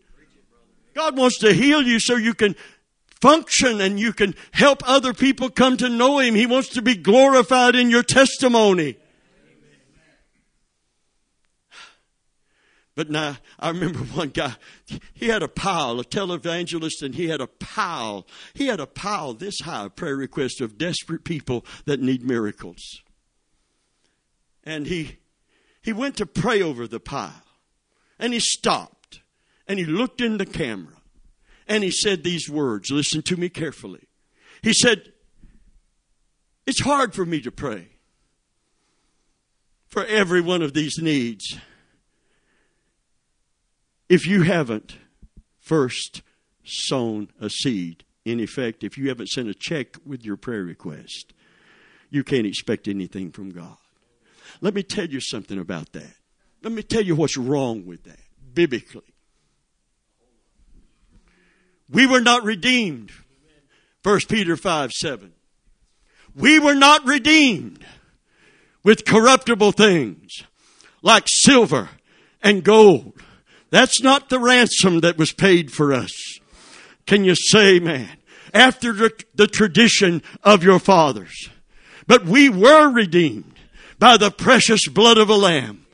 [0.94, 2.56] God wants to heal you so you can
[3.22, 6.36] function and you can help other people come to know Him.
[6.36, 8.98] He wants to be glorified in your testimony.
[12.96, 14.56] But now, I remember one guy,
[15.14, 18.26] he had a pile, a televangelist, and he had a pile.
[18.54, 22.82] He had a pile this high of prayer requests of desperate people that need miracles.
[24.64, 25.18] And he,
[25.82, 27.44] he went to pray over the pile.
[28.18, 29.22] And he stopped.
[29.68, 30.94] And he looked in the camera.
[31.68, 32.90] And he said these words.
[32.92, 34.08] Listen to me carefully.
[34.62, 35.12] He said,
[36.66, 37.90] It's hard for me to pray
[39.88, 41.58] for every one of these needs
[44.10, 44.98] if you haven't
[45.60, 46.22] first
[46.64, 48.04] sown a seed.
[48.24, 51.34] In effect, if you haven't sent a check with your prayer request,
[52.10, 53.78] you can't expect anything from God.
[54.62, 56.16] Let me tell you something about that.
[56.64, 58.20] Let me tell you what's wrong with that,
[58.54, 59.14] biblically.
[61.90, 63.12] We were not redeemed.
[64.02, 65.34] 1 Peter 5 7.
[66.36, 67.86] We were not redeemed
[68.84, 70.44] with corruptible things
[71.04, 71.90] like silver
[72.42, 73.14] and gold
[73.76, 76.40] that's not the ransom that was paid for us.
[77.06, 78.10] Can you say, man?
[78.54, 81.50] After the, the tradition of your fathers.
[82.08, 83.54] But we were redeemed
[84.00, 85.86] by the precious blood of a lamb.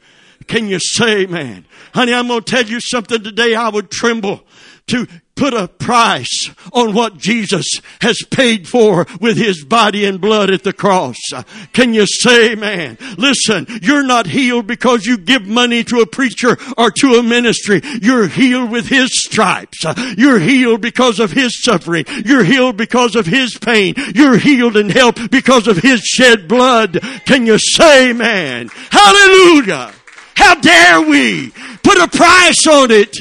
[0.45, 1.65] Can you say, man?
[1.93, 3.55] Honey, I'm going to tell you something today.
[3.55, 4.41] I would tremble
[4.87, 5.07] to
[5.41, 7.67] put a price on what Jesus
[7.99, 11.17] has paid for with his body and blood at the cross.
[11.73, 16.59] Can you say, man, listen, you're not healed because you give money to a preacher
[16.77, 17.81] or to a ministry.
[18.03, 19.83] You're healed with his stripes.
[20.15, 22.05] You're healed because of his suffering.
[22.23, 23.95] You're healed because of his pain.
[24.13, 26.99] You're healed and helped because of his shed blood.
[27.25, 29.91] Can you say, man, hallelujah?
[30.35, 31.49] How dare we
[31.81, 33.17] put a price on it?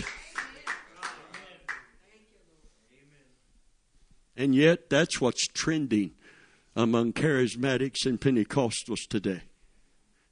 [4.40, 6.12] And yet, that's what's trending
[6.74, 9.42] among charismatics and Pentecostals today.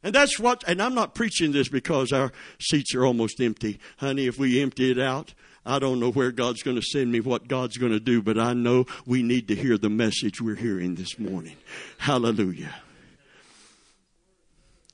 [0.02, 3.78] And that's what, and I'm not preaching this because our seats are almost empty.
[3.98, 5.34] Honey, if we empty it out,
[5.66, 8.38] I don't know where God's going to send me, what God's going to do, but
[8.38, 11.56] I know we need to hear the message we're hearing this morning.
[11.98, 12.76] Hallelujah.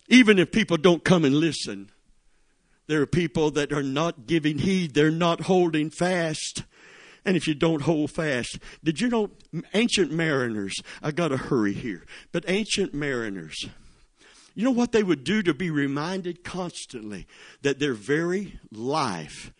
[0.08, 1.88] Even if people don't come and listen,
[2.88, 6.64] there are people that are not giving heed, they're not holding fast.
[7.24, 9.30] And if you don't hold fast, did you know
[9.72, 10.74] ancient mariners?
[11.02, 13.66] I got to hurry here, but ancient mariners,
[14.54, 17.26] you know what they would do to be reminded constantly
[17.62, 19.52] that their very life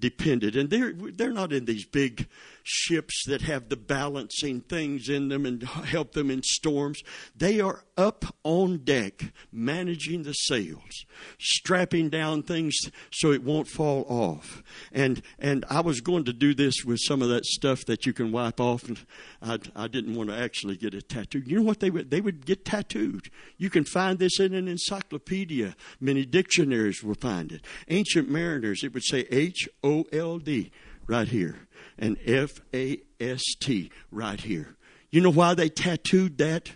[0.00, 0.56] depended.
[0.56, 2.26] And they're, they're not in these big
[2.62, 7.02] ships that have the balancing things in them and help them in storms.
[7.34, 11.04] They are up on deck managing the sails,
[11.38, 12.76] strapping down things
[13.12, 14.62] so it won't fall off.
[14.92, 18.12] And and I was going to do this with some of that stuff that you
[18.12, 18.98] can wipe off and
[19.42, 21.42] I, I didn't want to actually get a tattoo.
[21.44, 23.30] You know what they would they would get tattooed.
[23.58, 25.76] You can find this in an encyclopedia.
[26.00, 27.64] Many dictionaries will find it.
[27.88, 30.70] Ancient mariners it would say H O L D
[31.06, 31.68] right here
[32.00, 34.74] and F A S T right here.
[35.10, 36.72] You know why they tattooed that?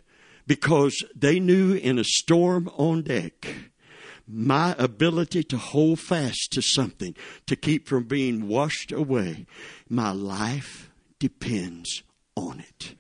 [0.47, 3.47] Because they knew in a storm on deck,
[4.29, 7.15] my ability to hold fast to something,
[7.47, 9.47] to keep from being washed away,
[9.89, 12.03] my life depends
[12.37, 12.95] on it.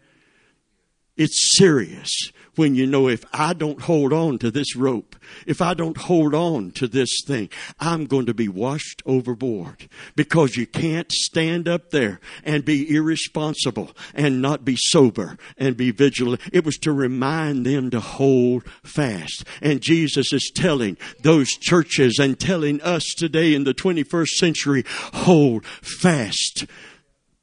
[1.16, 5.74] It's serious when you know if I don't hold on to this rope, if I
[5.74, 7.48] don't hold on to this thing,
[7.80, 13.92] I'm going to be washed overboard because you can't stand up there and be irresponsible
[14.14, 16.40] and not be sober and be vigilant.
[16.52, 19.44] It was to remind them to hold fast.
[19.61, 25.66] And Jesus is telling those churches and telling us today in the 21st century, hold
[25.66, 26.66] fast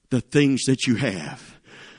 [0.09, 1.57] the things that you have,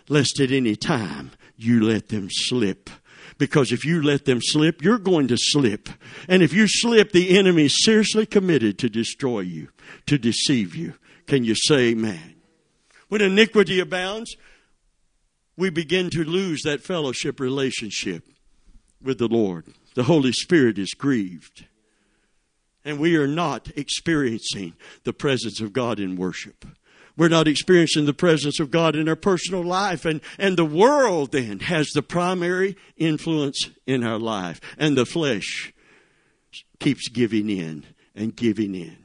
[0.08, 2.90] lest at any time you let them slip.
[3.38, 5.88] Because if you let them slip, you're going to slip.
[6.28, 9.68] And if you slip, the enemy is seriously committed to destroy you,
[10.06, 10.94] to deceive you.
[11.26, 12.34] Can you say amen?
[13.08, 14.36] When iniquity abounds,
[15.56, 18.26] we begin to lose that fellowship relationship
[19.02, 19.66] with the Lord.
[19.94, 21.66] The Holy Spirit is grieved.
[22.84, 24.74] And we are not experiencing
[25.04, 26.64] the presence of God in worship.
[27.16, 30.04] We're not experiencing the presence of God in our personal life.
[30.04, 34.60] And, and the world then has the primary influence in our life.
[34.78, 35.72] And the flesh
[36.80, 37.84] keeps giving in
[38.14, 38.96] and giving in.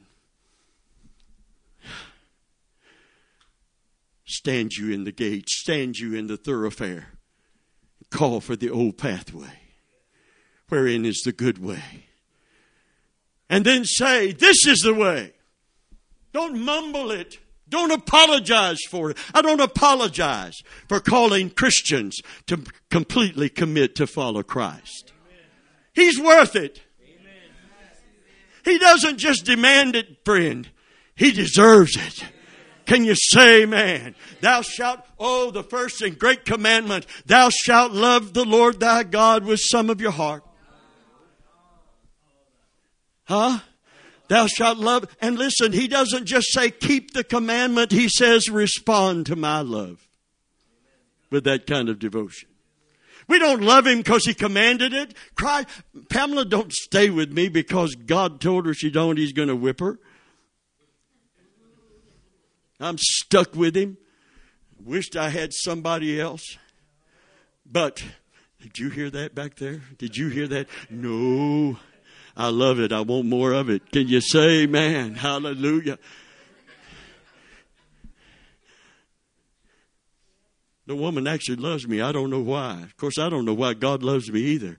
[4.24, 7.14] Stand you in the gate, stand you in the thoroughfare,
[8.10, 9.60] call for the old pathway,
[10.68, 12.04] wherein is the good way.
[13.48, 15.32] And then say, This is the way.
[16.34, 17.38] Don't mumble it.
[17.68, 19.18] Don't apologize for it.
[19.34, 20.54] I don't apologize
[20.88, 25.12] for calling Christians to completely commit to follow Christ.
[25.92, 26.80] He's worth it.
[28.64, 30.68] He doesn't just demand it, friend.
[31.14, 32.24] He deserves it.
[32.86, 34.14] Can you say man?
[34.40, 39.44] Thou shalt, oh, the first and great commandment, thou shalt love the Lord thy God
[39.44, 40.42] with some of your heart.
[43.24, 43.58] Huh?
[44.28, 45.04] Thou shalt love.
[45.20, 50.06] And listen, he doesn't just say keep the commandment, he says respond to my love
[51.30, 52.48] with that kind of devotion.
[53.26, 55.14] We don't love him because he commanded it.
[55.34, 55.66] Cry,
[56.08, 59.80] Pamela, don't stay with me because God told her she don't, he's going to whip
[59.80, 59.98] her.
[62.80, 63.98] I'm stuck with him.
[64.82, 66.56] Wished I had somebody else.
[67.70, 68.02] But
[68.62, 69.82] did you hear that back there?
[69.98, 70.68] Did you hear that?
[70.88, 71.76] No.
[72.38, 72.92] I love it.
[72.92, 73.90] I want more of it.
[73.90, 75.16] Can you say amen?
[75.16, 75.98] Hallelujah.
[80.86, 82.00] The woman actually loves me.
[82.00, 82.80] I don't know why.
[82.80, 84.78] Of course, I don't know why God loves me either.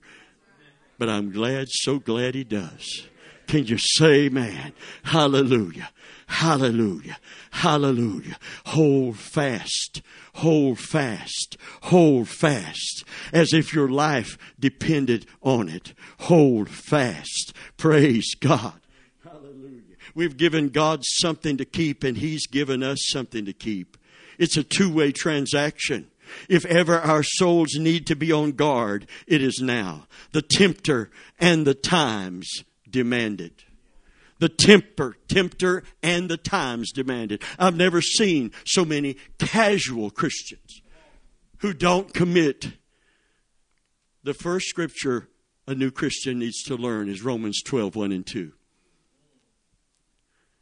[0.98, 3.06] But I'm glad, so glad He does.
[3.46, 4.72] Can you say amen?
[5.02, 5.90] Hallelujah.
[6.30, 7.18] Hallelujah.
[7.50, 8.38] Hallelujah.
[8.66, 10.00] Hold fast.
[10.34, 11.56] Hold fast.
[11.82, 13.04] Hold fast.
[13.32, 15.92] As if your life depended on it.
[16.20, 17.52] Hold fast.
[17.76, 18.80] Praise God.
[19.24, 19.96] Hallelujah.
[20.14, 23.96] We've given God something to keep and He's given us something to keep.
[24.38, 26.12] It's a two way transaction.
[26.48, 30.06] If ever our souls need to be on guard, it is now.
[30.30, 31.10] The tempter
[31.40, 33.64] and the times demand it
[34.40, 37.42] the temper, tempter, and the times demanded.
[37.58, 40.82] I've never seen so many casual Christians
[41.58, 42.72] who don't commit.
[44.24, 45.28] The first scripture
[45.66, 48.52] a new Christian needs to learn is Romans 12, 1 and 2.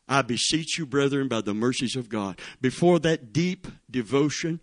[0.07, 2.39] I beseech you, brethren, by the mercies of God.
[2.61, 4.61] Before that deep devotion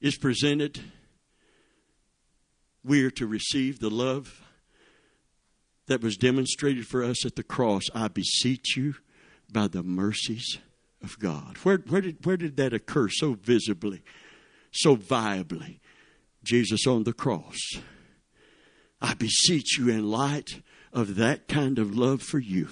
[0.00, 0.80] is presented,
[2.82, 4.41] we are to receive the love
[5.92, 8.94] that was demonstrated for us at the cross, I beseech you
[9.52, 10.58] by the mercies
[11.04, 11.58] of God.
[11.58, 14.02] Where, where, did, where did that occur so visibly,
[14.70, 15.80] so viably?
[16.42, 17.58] Jesus on the cross.
[19.02, 20.62] I beseech you in light
[20.94, 22.68] of that kind of love for you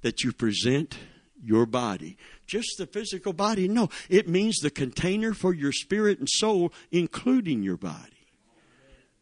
[0.00, 0.98] that you present
[1.40, 2.16] your body.
[2.48, 3.68] Just the physical body?
[3.68, 8.26] No, it means the container for your spirit and soul, including your body.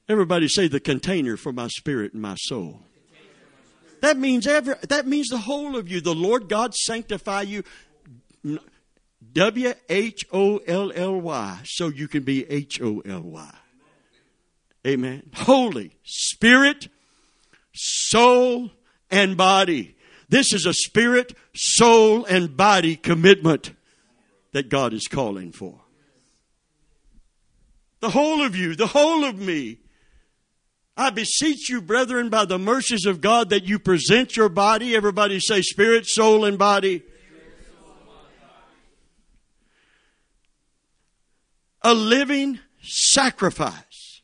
[0.09, 2.81] Everybody say the container for my spirit and my soul.
[4.05, 6.03] That means every, that means the whole of you.
[6.03, 7.65] The Lord God sanctify you.
[9.33, 13.55] W H O L L Y, so you can be H O L Y.
[14.87, 15.23] Amen.
[15.35, 16.89] Holy, spirit,
[17.73, 18.73] soul,
[19.11, 19.97] and body.
[20.29, 23.73] This is a spirit, soul, and body commitment
[24.53, 25.81] that God is calling for.
[28.01, 29.79] The whole of you, the whole of me.
[30.97, 34.95] I beseech you, brethren, by the mercies of God, that you present your body.
[34.95, 37.03] Everybody say spirit, soul, and body.
[41.83, 44.23] A living sacrifice.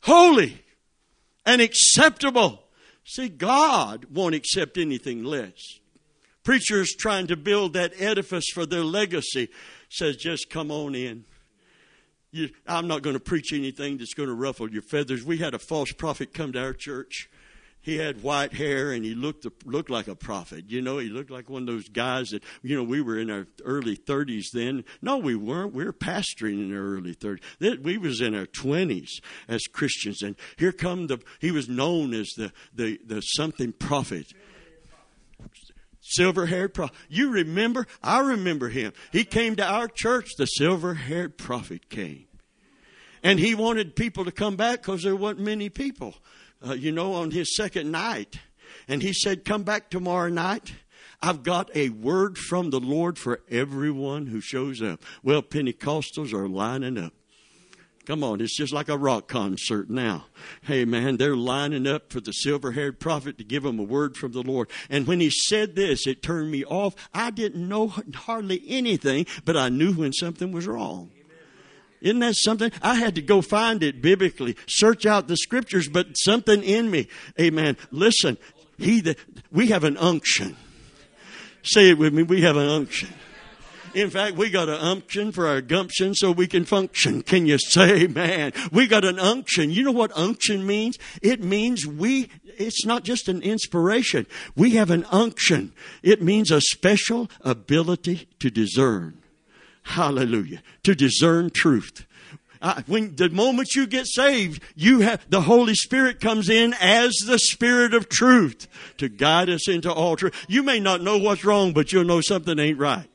[0.00, 0.62] Holy
[1.46, 2.64] and acceptable.
[3.04, 5.78] See, God won't accept anything less.
[6.42, 9.48] Preachers trying to build that edifice for their legacy
[9.88, 11.24] says, just come on in.
[12.32, 15.22] You, I'm not going to preach anything that's going to ruffle your feathers.
[15.22, 17.28] We had a false prophet come to our church.
[17.82, 20.66] He had white hair and he looked looked like a prophet.
[20.68, 23.28] You know, he looked like one of those guys that you know we were in
[23.28, 24.84] our early 30s then.
[25.02, 25.74] No, we weren't.
[25.74, 27.82] We were pastoring in our early 30s.
[27.82, 31.18] We was in our 20s as Christians, and here come the.
[31.40, 34.32] He was known as the the the something prophet
[36.02, 36.96] silver haired prophet.
[37.08, 37.86] You remember?
[38.02, 38.92] I remember him.
[39.10, 42.26] He came to our church, the silver haired prophet came.
[43.22, 46.16] And he wanted people to come back because there wasn't many people,
[46.66, 48.40] uh, you know, on his second night.
[48.88, 50.74] And he said, Come back tomorrow night.
[51.22, 55.04] I've got a word from the Lord for everyone who shows up.
[55.22, 57.12] Well, Pentecostals are lining up.
[58.04, 60.24] Come on, it's just like a rock concert now.
[60.62, 64.16] Hey man, they're lining up for the silver haired prophet to give them a word
[64.16, 64.68] from the Lord.
[64.90, 66.96] And when he said this, it turned me off.
[67.14, 71.10] I didn't know hardly anything, but I knew when something was wrong.
[72.00, 72.72] Isn't that something?
[72.82, 77.06] I had to go find it biblically, search out the scriptures, but something in me.
[77.40, 77.76] Amen.
[77.92, 78.36] Listen,
[78.78, 79.18] he that
[79.52, 80.56] we have an unction.
[81.62, 82.24] Say it with me.
[82.24, 83.10] We have an unction.
[83.94, 87.22] In fact, we got an unction for our gumption so we can function.
[87.22, 88.52] Can you say man?
[88.70, 89.70] We got an unction.
[89.70, 90.98] You know what unction means?
[91.20, 94.26] It means we, it's not just an inspiration.
[94.56, 95.72] We have an unction.
[96.02, 99.18] It means a special ability to discern.
[99.82, 100.62] Hallelujah.
[100.84, 102.06] To discern truth.
[102.62, 107.12] Uh, when the moment you get saved, you have the Holy Spirit comes in as
[107.26, 108.68] the Spirit of truth
[108.98, 110.46] to guide us into all truth.
[110.48, 113.08] You may not know what's wrong, but you'll know something ain't right.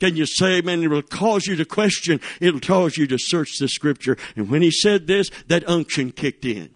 [0.00, 0.82] Can you say amen?
[0.82, 2.20] It will cause you to question.
[2.40, 4.16] It'll cause you to search the scripture.
[4.36, 6.74] And when he said this, that unction kicked in.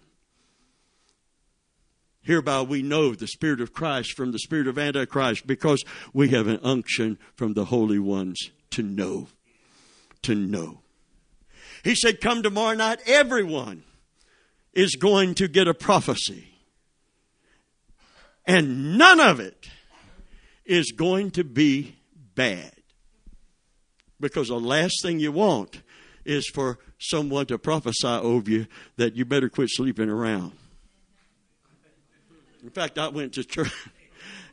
[2.21, 6.47] Hereby we know the Spirit of Christ from the Spirit of Antichrist because we have
[6.47, 9.27] an unction from the holy ones to know.
[10.23, 10.81] To know.
[11.83, 13.83] He said, Come tomorrow night, everyone
[14.73, 16.49] is going to get a prophecy.
[18.45, 19.69] And none of it
[20.65, 21.95] is going to be
[22.35, 22.73] bad.
[24.19, 25.81] Because the last thing you want
[26.25, 28.67] is for someone to prophesy over you
[28.97, 30.51] that you better quit sleeping around.
[32.61, 33.71] In fact, I went to church.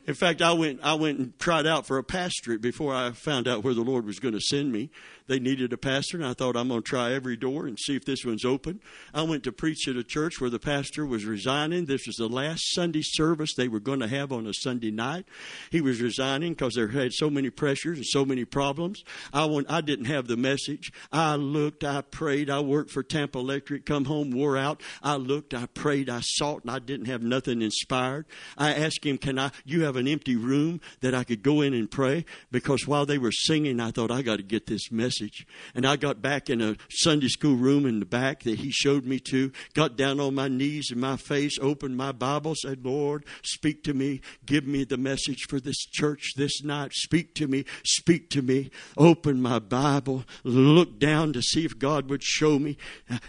[0.07, 3.45] In fact, I went, I went and tried out for a pastorate before I found
[3.45, 4.89] out where the Lord was going to send me.
[5.27, 7.97] They needed a pastor, and I thought I'm going to try every door and see
[7.97, 8.79] if this one's open.
[9.13, 11.85] I went to preach at a church where the pastor was resigning.
[11.85, 15.25] This was the last Sunday service they were going to have on a Sunday night.
[15.69, 19.03] He was resigning because they had so many pressures and so many problems.
[19.33, 20.93] I went, I didn't have the message.
[21.11, 22.49] I looked, I prayed.
[22.49, 24.81] I worked for Tampa Electric, come home, wore out.
[25.03, 28.25] I looked, I prayed, I sought, and I didn't have nothing inspired.
[28.57, 31.73] I asked him, Can I, you have an empty room that I could go in
[31.73, 32.25] and pray?
[32.51, 35.45] Because while they were singing, I thought, I got to get this message.
[35.75, 39.05] And I got back in a Sunday school room in the back that he showed
[39.05, 43.25] me to, got down on my knees and my face, opened my Bible, said, Lord,
[43.43, 44.21] speak to me.
[44.45, 46.93] Give me the message for this church this night.
[46.93, 47.65] Speak to me.
[47.83, 48.71] Speak to me.
[48.97, 52.77] Open my Bible, look down to see if God would show me.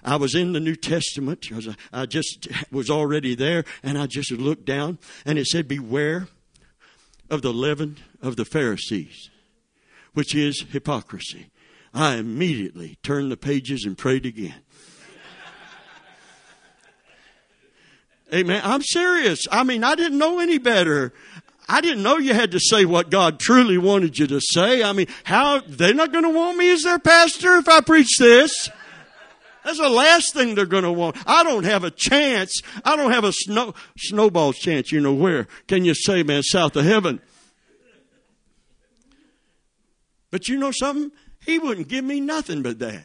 [0.05, 1.41] I was in the New Testament.
[1.41, 6.29] because I just was already there, and I just looked down, and it said, Beware
[7.31, 9.31] of the leaven of the Pharisees,
[10.15, 11.51] which is hypocrisy.
[11.95, 14.63] I immediately turned the pages and prayed again.
[18.33, 18.61] Amen.
[18.63, 19.47] I'm serious.
[19.51, 21.15] I mean, I didn't know any better.
[21.67, 24.83] I didn't know you had to say what God truly wanted you to say.
[24.83, 28.19] I mean, how, they're not going to want me as their pastor if I preach
[28.19, 28.71] this.
[29.69, 31.19] That's the last thing they're going to want.
[31.27, 32.63] I don't have a chance.
[32.87, 35.47] I don't have a snow, snowball's chance, you know where.
[35.67, 37.21] Can you say, man, south of heaven?
[40.31, 41.13] But you know something?
[41.45, 43.05] He wouldn't give me nothing but that.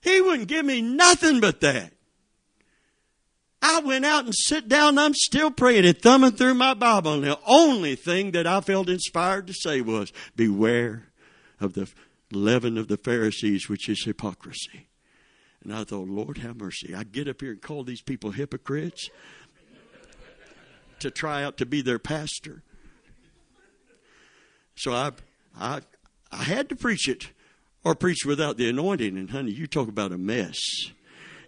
[0.00, 1.92] He wouldn't give me nothing but that.
[3.62, 4.98] I went out and sit down.
[4.98, 7.12] I'm still praying and thumbing through my Bible.
[7.12, 11.12] And the only thing that I felt inspired to say was, beware
[11.60, 11.88] of the
[12.32, 14.87] leaven of the Pharisees, which is hypocrisy.
[15.68, 16.94] And I thought, Lord have mercy.
[16.94, 19.10] I get up here and call these people hypocrites
[21.00, 22.62] to try out to be their pastor.
[24.76, 25.12] So I,
[25.54, 25.82] I,
[26.32, 27.32] I had to preach it
[27.84, 29.18] or preach without the anointing.
[29.18, 30.56] And honey, you talk about a mess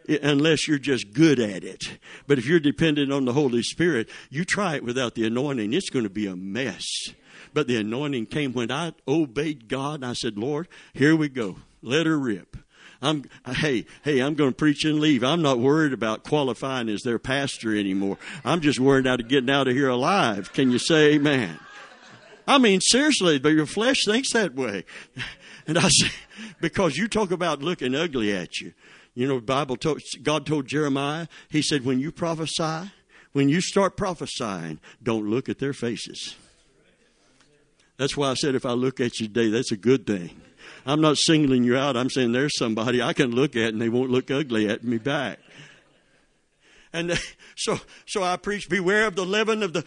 [0.07, 1.99] unless you're just good at it.
[2.27, 5.89] But if you're dependent on the Holy Spirit, you try it without the anointing, it's
[5.89, 6.85] going to be a mess.
[7.55, 11.57] But the anointing came when I obeyed God I said, Lord, here we go.
[11.81, 12.59] Let her rip.
[13.03, 15.25] I'm, hey, hey, I'm going to preach and leave.
[15.25, 18.19] I'm not worried about qualifying as their pastor anymore.
[18.45, 20.53] I'm just worried about getting out of here alive.
[20.53, 21.59] Can you say amen?
[22.47, 24.85] I mean, seriously, but your flesh thinks that way.
[25.67, 26.09] And I say,
[26.61, 28.73] because you talk about looking ugly at you.
[29.15, 32.91] You know, Bible told, God told Jeremiah, He said, when you prophesy,
[33.33, 36.35] when you start prophesying, don't look at their faces.
[37.99, 40.41] That's why I said if I look at you today, that's a good thing.
[40.87, 41.97] I'm not singling you out.
[41.97, 44.99] I'm saying there's somebody I can look at and they won't look ugly at me
[44.99, 45.39] back.
[46.93, 47.18] And
[47.57, 49.85] so, so I preach, beware of the leaven of the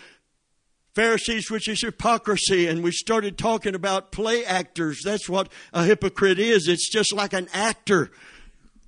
[0.96, 2.68] Pharisees, which is hypocrisy.
[2.68, 5.02] And we started talking about play actors.
[5.04, 6.68] That's what a hypocrite is.
[6.68, 8.12] It's just like an actor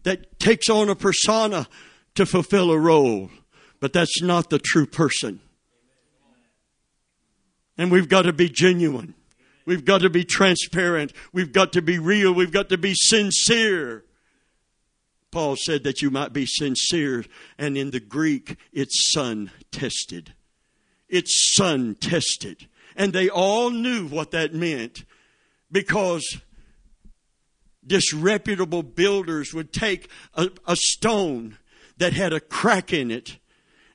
[0.04, 1.68] that takes on a persona
[2.14, 3.32] to fulfill a role.
[3.80, 5.42] But that's not the true person.
[7.78, 9.16] And we've got to be genuine.
[9.66, 11.12] We've got to be transparent.
[11.34, 12.34] We've got to be real.
[12.34, 14.06] We've got to be sincere.
[15.32, 17.26] Paul said that you might be sincere,
[17.58, 20.34] and in the Greek, it's sun tested.
[21.10, 22.68] It's sun tested.
[22.96, 25.04] And they all knew what that meant
[25.72, 26.40] because
[27.86, 31.58] disreputable builders would take a, a stone
[31.98, 33.38] that had a crack in it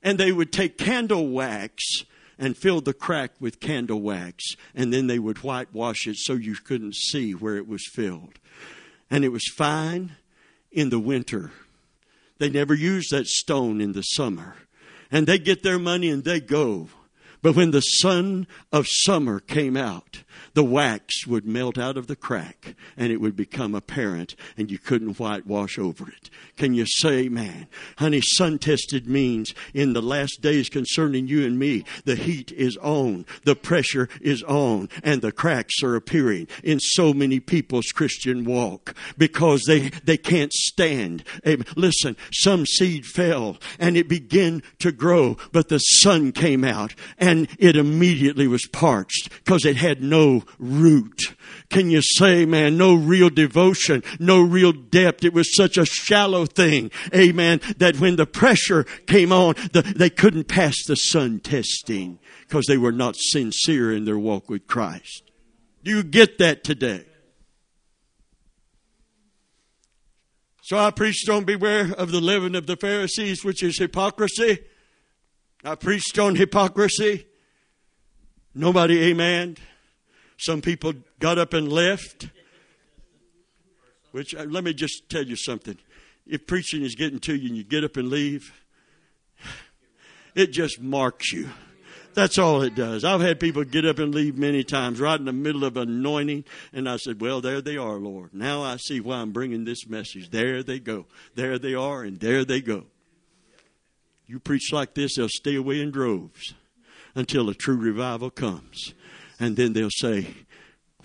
[0.02, 2.04] and they would take candle wax
[2.40, 6.56] and filled the crack with candle wax and then they would whitewash it so you
[6.56, 8.38] couldn't see where it was filled.
[9.10, 10.16] And it was fine
[10.72, 11.52] in the winter.
[12.38, 14.56] They never used that stone in the summer.
[15.12, 16.88] And they get their money and they go.
[17.42, 20.22] But when the sun of summer came out,
[20.54, 24.78] the wax would melt out of the crack and it would become apparent and you
[24.78, 26.30] couldn't whitewash over it.
[26.56, 27.66] Can you say, man?
[27.98, 32.76] Honey, sun tested means in the last days concerning you and me, the heat is
[32.78, 38.44] on, the pressure is on, and the cracks are appearing in so many people's Christian
[38.44, 41.24] walk because they, they can't stand.
[41.76, 47.48] Listen, some seed fell and it began to grow, but the sun came out and
[47.58, 51.34] it immediately was parched because it had no root.
[51.68, 55.24] Can you say, man, no real devotion, no real depth.
[55.24, 56.90] It was such a shallow thing.
[57.14, 57.60] Amen.
[57.78, 62.78] That when the pressure came on, the, they couldn't pass the sun testing because they
[62.78, 65.30] were not sincere in their walk with Christ.
[65.84, 67.06] Do you get that today?
[70.62, 74.60] So I preached on beware of the leaven of the Pharisees, which is hypocrisy.
[75.64, 77.26] I preached on hypocrisy.
[78.54, 79.56] Nobody amen.
[80.40, 82.28] Some people got up and left.
[84.12, 85.76] Which, uh, let me just tell you something.
[86.26, 88.50] If preaching is getting to you and you get up and leave,
[90.34, 91.50] it just marks you.
[92.14, 93.04] That's all it does.
[93.04, 96.44] I've had people get up and leave many times right in the middle of anointing,
[96.72, 98.32] and I said, Well, there they are, Lord.
[98.32, 100.30] Now I see why I'm bringing this message.
[100.30, 101.04] There they go.
[101.34, 102.86] There they are, and there they go.
[104.26, 106.54] You preach like this, they'll stay away in droves
[107.14, 108.94] until a true revival comes.
[109.40, 110.26] And then they'll say,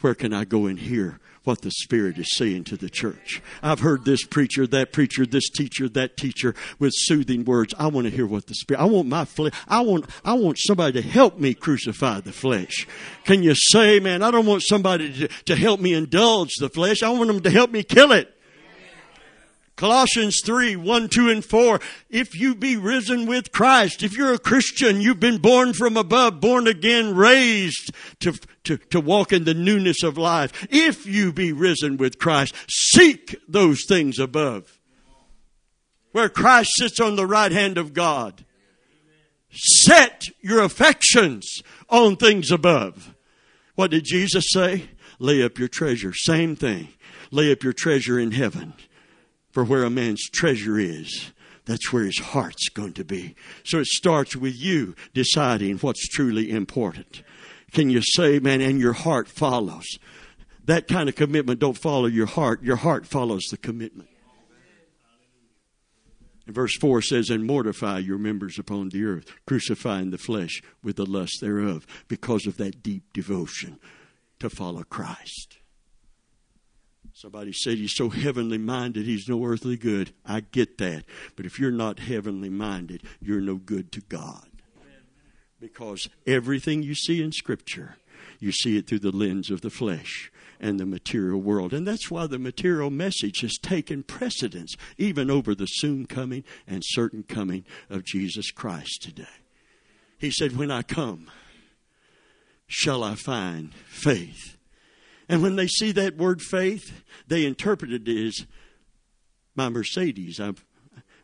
[0.02, 3.42] Where can I go and hear what the Spirit is saying to the church?
[3.64, 7.74] I've heard this preacher, that preacher, this teacher, that teacher with soothing words.
[7.80, 10.58] I want to hear what the Spirit, I want my flesh, I want, I want
[10.60, 12.86] somebody to help me crucify the flesh.
[13.24, 17.02] Can you say, man, I don't want somebody to, to help me indulge the flesh.
[17.02, 18.35] I want them to help me kill it.
[19.76, 21.82] Colossians 3, 1, 2, and 4.
[22.10, 26.40] If you be risen with Christ, if you're a Christian, you've been born from above,
[26.40, 30.66] born again, raised to, to, to walk in the newness of life.
[30.70, 34.80] If you be risen with Christ, seek those things above.
[36.14, 38.46] Where Christ sits on the right hand of God.
[39.52, 43.14] Set your affections on things above.
[43.76, 44.90] What did Jesus say?
[45.20, 46.14] Lay up your treasure.
[46.14, 46.90] Same thing.
[47.30, 48.74] Lay up your treasure in heaven
[49.56, 51.32] for where a man's treasure is,
[51.64, 53.36] that's where his heart's going to be.
[53.64, 57.24] So it starts with you deciding what's truly important.
[57.72, 59.86] Can you say, man, and your heart follows?
[60.66, 62.64] That kind of commitment don't follow your heart.
[62.64, 64.10] Your heart follows the commitment.
[66.45, 70.97] And verse 4 says, And mortify your members upon the earth, crucifying the flesh with
[70.97, 73.80] the lust thereof, because of that deep devotion
[74.39, 75.60] to follow Christ.
[77.26, 80.12] Somebody said he's so heavenly minded, he's no earthly good.
[80.24, 81.06] I get that.
[81.36, 84.48] But if you're not heavenly minded, you're no good to God.
[85.60, 87.98] Because everything you see in Scripture,
[88.40, 91.74] you see it through the lens of the flesh and the material world.
[91.74, 96.84] And that's why the material message has taken precedence even over the soon coming and
[96.86, 99.26] certain coming of Jesus Christ today.
[100.20, 101.32] He said, When I come,
[102.68, 104.55] shall I find faith
[105.28, 108.46] and when they see that word faith, they interpret it as
[109.56, 110.40] my Mercedes.
[110.40, 110.54] I,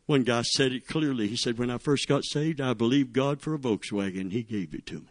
[0.06, 1.28] one guy said it clearly.
[1.28, 4.32] He said, When I first got saved, I believed God for a Volkswagen.
[4.32, 5.10] He gave it to me.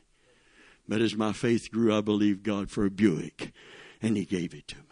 [0.88, 3.52] But as my faith grew, I believed God for a Buick,
[4.02, 4.82] and He gave it to me.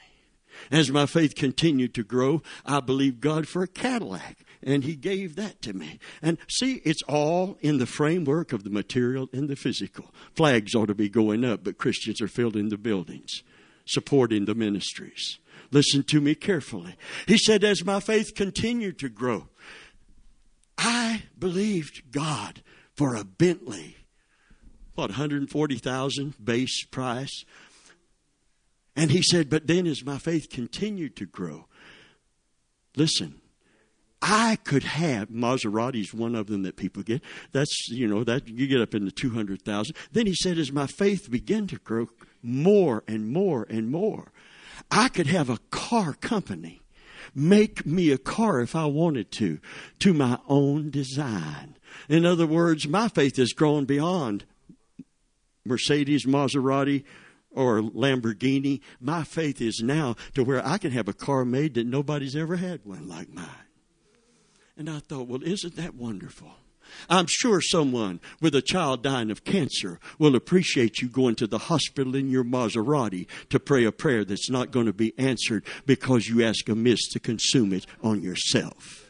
[0.71, 5.35] As my faith continued to grow, I believed God for a Cadillac, and He gave
[5.37, 5.99] that to me.
[6.23, 10.15] And see, it's all in the framework of the material and the physical.
[10.35, 13.43] Flags ought to be going up, but Christians are filled in the buildings
[13.89, 15.39] supporting the ministries.
[15.71, 16.97] Listen to me carefully.
[17.27, 19.49] He said, as my faith continued to grow,
[20.77, 22.63] I believed God
[22.95, 23.97] for a Bentley.
[24.95, 27.45] What, 140,000 base price?
[28.97, 31.67] And he said, but then as my faith continued to grow,
[32.97, 33.41] listen,
[34.21, 37.23] I could have Maserati's one of them that people get.
[37.53, 39.95] That's you know that you get up into two hundred thousand.
[40.11, 42.09] Then he said, as my faith began to grow,
[42.49, 44.33] more and more and more.
[44.91, 46.81] I could have a car company
[47.35, 49.59] make me a car if I wanted to,
[50.01, 51.77] to my own design.
[52.09, 54.45] In other words, my faith has grown beyond
[55.65, 57.05] Mercedes, Maserati,
[57.51, 58.81] or Lamborghini.
[59.01, 62.57] My faith is now to where I can have a car made that nobody's ever
[62.57, 63.47] had one like mine.
[64.77, 66.53] And I thought, well, isn't that wonderful?
[67.09, 71.59] I'm sure someone with a child dying of cancer will appreciate you going to the
[71.59, 76.29] hospital in your Maserati to pray a prayer that's not going to be answered because
[76.29, 79.05] you ask a amiss to consume it on yourself.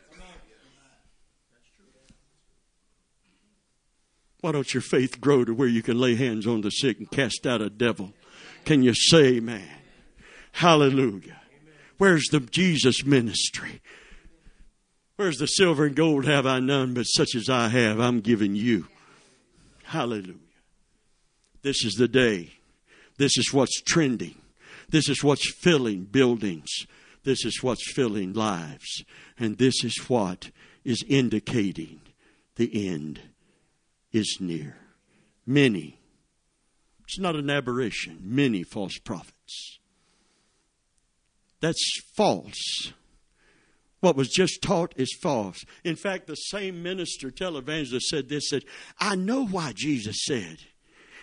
[4.41, 7.11] Why don't your faith grow to where you can lay hands on the sick and
[7.11, 8.13] cast out a devil?
[8.65, 9.69] Can you say amen?
[10.53, 11.41] Hallelujah.
[11.99, 13.81] Where's the Jesus ministry?
[15.19, 18.55] Where's the silver and gold have I none, but such as I have, I'm giving
[18.55, 18.87] you.
[19.83, 20.37] Hallelujah.
[21.63, 22.53] This is the day.
[23.17, 24.37] This is what's trending.
[24.89, 26.69] This is what's filling buildings.
[27.25, 29.03] This is what's filling lives.
[29.37, 30.53] And this is what
[30.85, 32.01] is indicating
[32.55, 33.21] the end
[34.13, 34.77] is near.
[35.45, 35.99] Many,
[37.03, 39.81] it's not an aberration, many false prophets.
[41.61, 42.93] That's false.
[44.01, 45.65] What was just taught is false.
[45.85, 48.65] In fact, the same minister, televangelist, said this said,
[49.01, 50.59] I know why Jesus said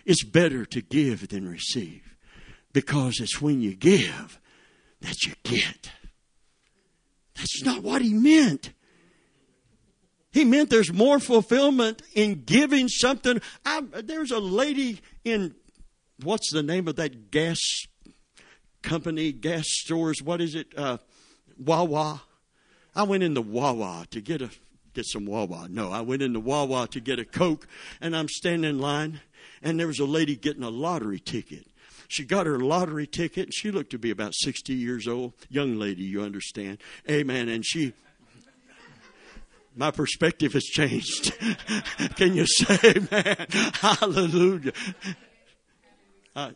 [0.05, 2.15] it's better to give than receive.
[2.73, 4.39] Because it's when you give
[5.01, 5.91] that you get.
[7.35, 8.73] That's not what he meant.
[10.31, 13.39] He meant there's more fulfillment in giving something.
[13.65, 15.55] I, there's a lady in,
[16.21, 17.59] what's the name of that gas
[18.81, 20.21] company, gas stores?
[20.21, 20.77] What is it?
[20.77, 20.97] Uh,
[21.57, 22.21] Wawa.
[22.95, 24.49] I went into Wawa to get a
[24.93, 25.67] get some Wawa.
[25.69, 27.67] No, I went into Wawa to get a Coke,
[27.99, 29.19] and I'm standing in line,
[29.61, 31.67] and there was a lady getting a lottery ticket.
[32.07, 35.33] She got her lottery ticket, and she looked to be about 60 years old.
[35.49, 36.77] Young lady, you understand.
[37.09, 37.49] Amen.
[37.49, 37.93] And she,
[39.75, 41.33] my perspective has changed.
[42.15, 43.47] Can you say, amen?
[43.73, 44.73] Hallelujah.
[46.35, 46.51] Uh,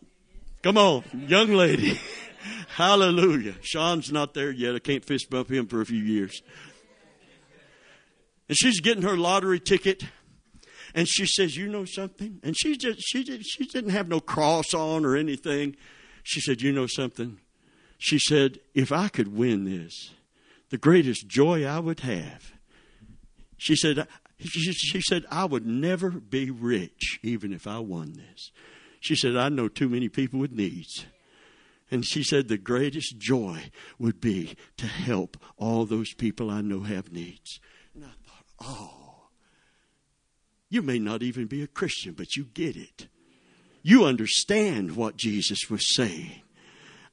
[0.62, 2.00] come on, young lady.
[2.76, 3.56] Hallelujah.
[3.62, 4.76] Sean's not there yet.
[4.76, 6.42] I can't fist bump him for a few years.
[8.48, 10.04] And she's getting her lottery ticket.
[10.96, 12.40] And she says, You know something?
[12.44, 15.76] And she just she did she didn't have no cross on or anything.
[16.24, 17.40] She said, You know something?
[18.00, 20.12] She said, If I could win this,
[20.70, 22.54] the greatest joy I would have.
[23.58, 24.08] She said,
[24.40, 28.52] she said, I would never be rich even if I won this.
[29.02, 31.06] She said, I know too many people with needs.
[31.92, 36.82] And she said, The greatest joy would be to help all those people I know
[36.82, 37.60] have needs.
[37.94, 39.28] And I thought, Oh,
[40.70, 43.08] you may not even be a Christian, but you get it.
[43.82, 46.42] You understand what Jesus was saying.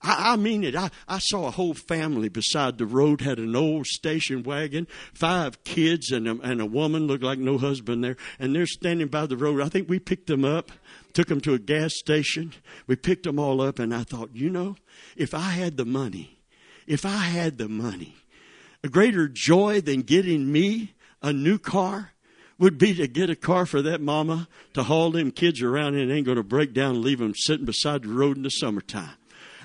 [0.07, 0.77] I, I mean it.
[0.77, 5.65] I, I saw a whole family beside the road, had an old station wagon, five
[5.65, 9.27] kids, and a, and a woman, looked like no husband there, and they're standing by
[9.27, 9.61] the road.
[9.61, 10.71] I think we picked them up
[11.17, 12.53] took them to a gas station.
[12.87, 14.77] We picked them all up, and I thought, you know,
[15.17, 16.39] if I had the money,
[16.87, 18.17] if I had the money,
[18.85, 20.93] a greater joy than getting me
[21.23, 22.13] a new car
[22.59, 26.13] would be to get a car for that mama to haul them kids around and
[26.13, 29.15] ain't going to break down and leave them sitting beside the road in the summertime.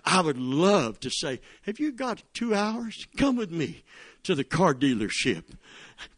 [0.06, 3.08] I would love to say, Have you got two hours?
[3.18, 3.84] Come with me
[4.24, 5.43] to the car dealership.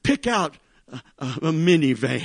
[0.03, 0.57] Pick out
[0.89, 2.21] a, a minivan.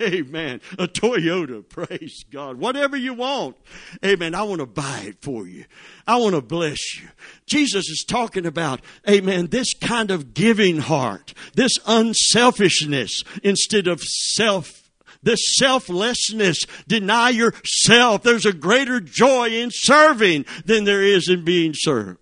[0.00, 0.60] Amen.
[0.78, 1.68] A Toyota.
[1.68, 2.58] Praise God.
[2.58, 3.56] Whatever you want.
[4.04, 4.34] Amen.
[4.34, 5.64] I want to buy it for you.
[6.06, 7.08] I want to bless you.
[7.46, 14.77] Jesus is talking about, amen, this kind of giving heart, this unselfishness instead of self
[15.22, 16.64] this selflessness.
[16.86, 18.22] Deny yourself.
[18.22, 22.18] There's a greater joy in serving than there is in being served.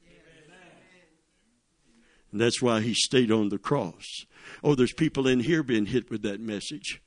[2.32, 4.04] And that's why he stayed on the cross.
[4.62, 7.00] Oh, there's people in here being hit with that message.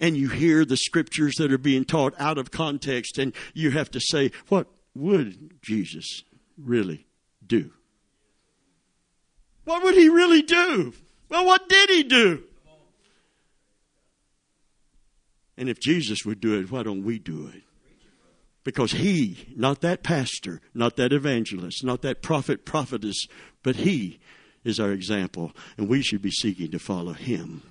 [0.00, 3.90] And you hear the scriptures that are being taught out of context, and you have
[3.92, 6.22] to say, what would Jesus
[6.56, 7.06] really
[7.44, 7.72] do?
[9.64, 10.94] What would he really do?
[11.28, 12.44] Well, what did he do?
[15.58, 17.62] And if Jesus would do it, why don't we do it?
[18.62, 23.26] Because he, not that pastor, not that evangelist, not that prophet, prophetess,
[23.64, 24.20] but he
[24.62, 27.62] is our example, and we should be seeking to follow him.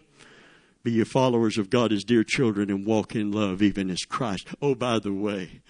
[0.83, 4.47] Be ye followers of God as dear children and walk in love, even as Christ.
[4.61, 5.61] Oh, by the way,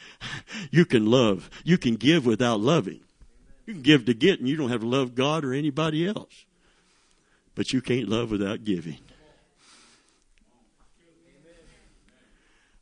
[0.71, 3.01] you can love, you can give without loving.
[3.65, 6.45] You can give to get, and you don't have to love God or anybody else.
[7.53, 8.99] But you can't love without giving.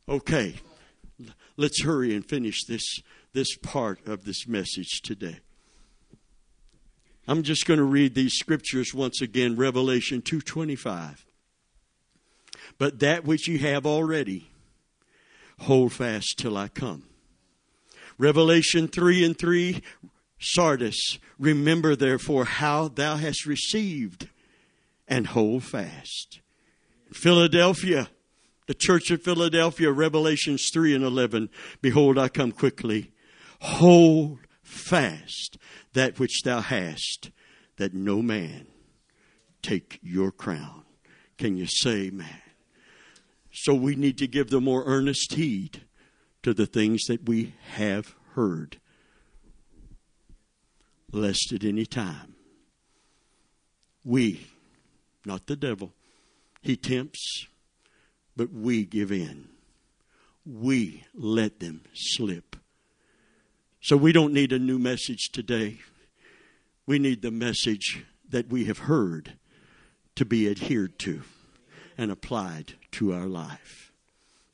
[0.08, 0.54] Okay,
[1.56, 3.00] let's hurry and finish this,
[3.32, 5.40] this part of this message today.
[7.26, 11.24] I'm just going to read these scriptures once again, Revelation 2:25.
[12.78, 14.48] But that which you have already,
[15.60, 17.04] hold fast till I come.
[18.16, 19.82] Revelation 3 and 3,
[20.38, 24.28] Sardis, remember therefore how thou hast received
[25.08, 26.40] and hold fast.
[27.12, 28.08] Philadelphia,
[28.66, 31.48] the church of Philadelphia, Revelations 3 and 11,
[31.80, 33.12] behold, I come quickly.
[33.60, 35.56] Hold fast
[35.92, 37.30] that which thou hast,
[37.76, 38.66] that no man
[39.62, 40.82] take your crown.
[41.38, 42.42] Can you say, man?
[43.52, 45.82] So we need to give the more earnest heed
[46.42, 48.78] to the things that we have heard,
[51.10, 52.34] lest at any time
[54.04, 54.46] we,
[55.24, 55.92] not the devil,
[56.62, 57.46] he tempts,
[58.36, 59.48] but we give in.
[60.44, 62.56] We let them slip.
[63.80, 65.78] So we don't need a new message today.
[66.86, 69.34] We need the message that we have heard
[70.16, 71.22] to be adhered to
[71.98, 73.92] and applied to our life.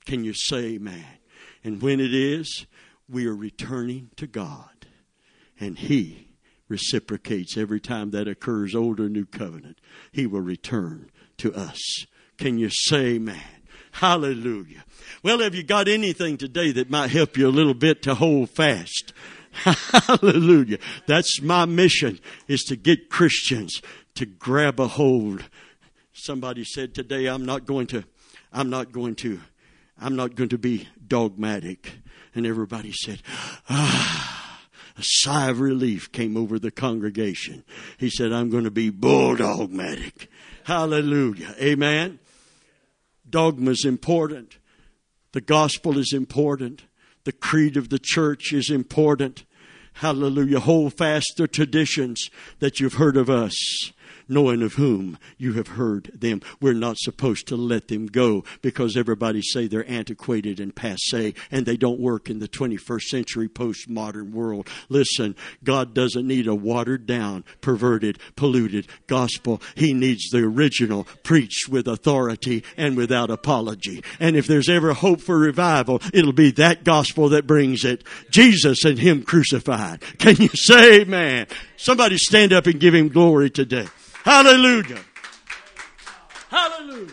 [0.04, 1.18] Can you say, man?
[1.64, 2.66] And when it is,
[3.08, 4.86] we are returning to God.
[5.60, 6.28] And He
[6.68, 9.78] reciprocates every time that occurs, old or new covenant.
[10.10, 12.06] He will return to us.
[12.38, 13.61] Can you say, man?
[13.92, 14.84] Hallelujah.
[15.22, 18.50] Well, have you got anything today that might help you a little bit to hold
[18.50, 19.12] fast?
[19.52, 20.78] Hallelujah.
[21.06, 22.18] That's my mission
[22.48, 23.80] is to get Christians
[24.14, 25.44] to grab a hold.
[26.12, 28.04] Somebody said today, I'm not going to,
[28.52, 29.40] I'm not going to,
[30.00, 31.92] I'm not going to be dogmatic.
[32.34, 33.22] And everybody said,
[33.68, 34.38] ah.
[34.98, 37.64] A sigh of relief came over the congregation.
[37.96, 40.26] He said, I'm going to be bulldogmatic.
[40.64, 41.54] Hallelujah.
[41.58, 42.18] Amen.
[43.32, 44.58] Dogma is important.
[45.32, 46.84] The gospel is important.
[47.24, 49.44] The creed of the church is important.
[49.94, 50.60] Hallelujah.
[50.60, 52.30] Hold fast the traditions
[52.60, 53.56] that you've heard of us
[54.32, 56.40] knowing of whom you have heard them.
[56.60, 61.66] We're not supposed to let them go because everybody say they're antiquated and passe and
[61.66, 64.68] they don't work in the 21st century postmodern world.
[64.88, 69.60] Listen, God doesn't need a watered down, perverted, polluted gospel.
[69.74, 74.02] He needs the original preached with authority and without apology.
[74.18, 78.04] And if there's ever hope for revival, it'll be that gospel that brings it.
[78.30, 80.00] Jesus and Him crucified.
[80.18, 81.46] Can you say amen?
[81.76, 83.86] Somebody stand up and give Him glory today.
[84.24, 85.00] Hallelujah.
[86.48, 87.12] Hallelujah.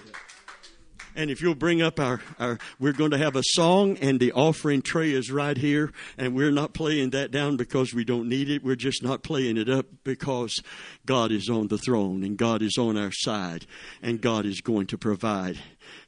[1.15, 4.31] And if you'll bring up our, our, we're going to have a song and the
[4.31, 5.91] offering tray is right here.
[6.17, 8.63] And we're not playing that down because we don't need it.
[8.63, 10.61] We're just not playing it up because
[11.05, 13.65] God is on the throne and God is on our side
[14.01, 15.59] and God is going to provide.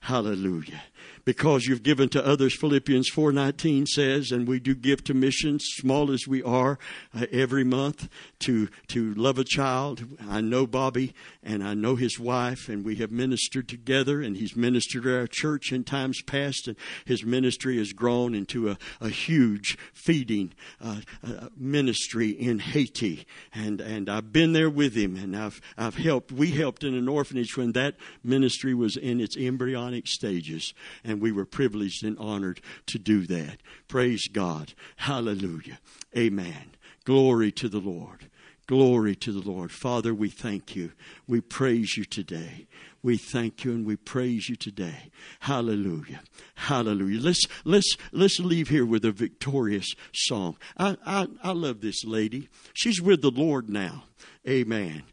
[0.01, 0.81] Hallelujah.
[1.25, 2.57] Because you've given to others.
[2.57, 6.79] Philippians 4.19 says and we do give to missions small as we are
[7.15, 8.09] uh, every month
[8.39, 10.05] to to love a child.
[10.29, 11.13] I know bobby
[11.43, 15.27] and i know his wife and we have ministered together and he's ministered at our
[15.27, 21.01] church in times past and his ministry has grown into a, a huge feeding uh,
[21.23, 23.25] uh, ministry in haiti.
[23.53, 27.07] And and i've been there with him and i've i've helped we helped in an
[27.07, 30.73] orphanage when that ministry was in its embryonic stages.
[31.03, 33.57] And we were privileged and honored to do that.
[33.87, 34.73] Praise God.
[34.97, 35.79] Hallelujah.
[36.15, 36.71] Amen.
[37.03, 38.29] Glory to the Lord.
[38.67, 39.71] Glory to the Lord.
[39.71, 40.93] Father, we thank you.
[41.27, 42.67] We praise you today.
[43.03, 45.11] We thank you and we praise you today.
[45.41, 46.21] Hallelujah.
[46.55, 47.19] Hallelujah.
[47.19, 50.57] Let's let's let's leave here with a victorious song.
[50.77, 52.47] I I, I love this lady.
[52.73, 54.03] She's with the Lord now.
[54.47, 55.03] Amen.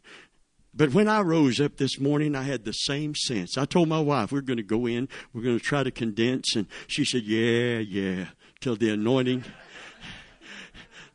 [0.79, 3.57] But when I rose up this morning, I had the same sense.
[3.57, 6.55] I told my wife, we're going to go in, we're going to try to condense.
[6.55, 8.27] And she said, yeah, yeah,
[8.61, 9.43] till the anointing,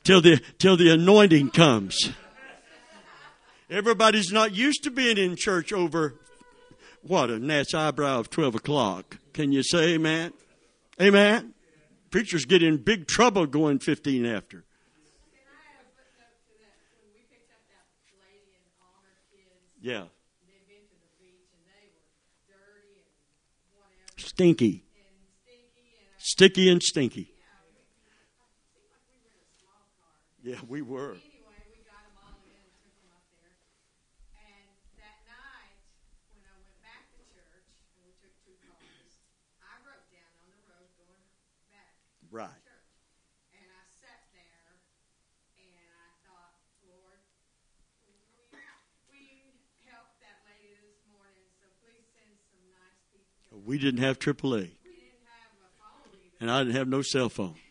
[0.04, 2.10] till the, till the anointing comes.
[3.70, 6.12] Everybody's not used to being in church over
[7.00, 9.16] what a gnat's eyebrow of 12 o'clock.
[9.32, 10.34] Can you say amen?
[11.00, 11.54] Amen.
[12.10, 14.64] Preachers get in big trouble going 15 after.
[19.84, 20.04] Yeah.
[24.16, 24.82] Stinky.
[26.16, 27.28] Sticky and stinky.
[30.42, 31.16] Yeah, we were.
[42.30, 42.48] Right.
[53.64, 54.70] We didn't have AAA.
[56.40, 57.54] And I didn't have no cell phone.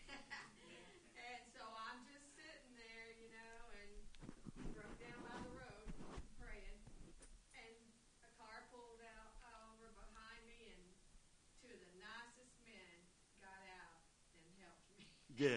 [15.36, 15.48] Yeah.
[15.48, 15.54] You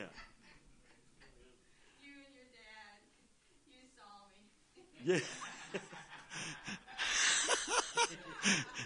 [2.25, 2.97] and your dad,
[3.69, 4.49] you saw me.
[5.05, 5.21] Yeah.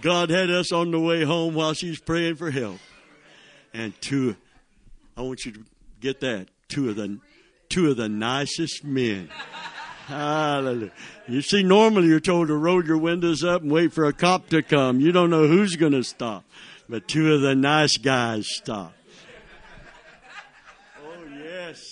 [0.00, 2.78] God had us on the way home while she's praying for help.
[3.72, 4.36] And two,
[5.16, 5.64] I want you to
[6.00, 6.48] get that.
[6.68, 7.18] Two of the,
[7.68, 9.28] two of the nicest men.
[10.06, 10.92] Hallelujah.
[11.26, 14.48] You see, normally you're told to roll your windows up and wait for a cop
[14.48, 15.00] to come.
[15.00, 16.44] You don't know who's going to stop.
[16.88, 18.94] But two of the nice guys stop.
[21.04, 21.82] Oh, yes.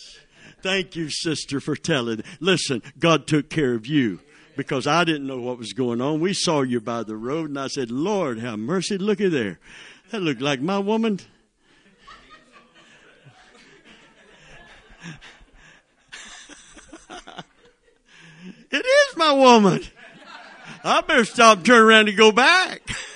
[0.62, 2.22] Thank you, sister, for telling.
[2.40, 4.20] Listen, God took care of you
[4.56, 6.20] because I didn't know what was going on.
[6.20, 8.96] We saw you by the road, and I said, Lord, have mercy.
[8.98, 9.58] Look at there.
[10.10, 11.20] That looked like my woman.
[18.70, 19.82] it is my woman.
[20.82, 22.82] I better stop, turn around, and go back.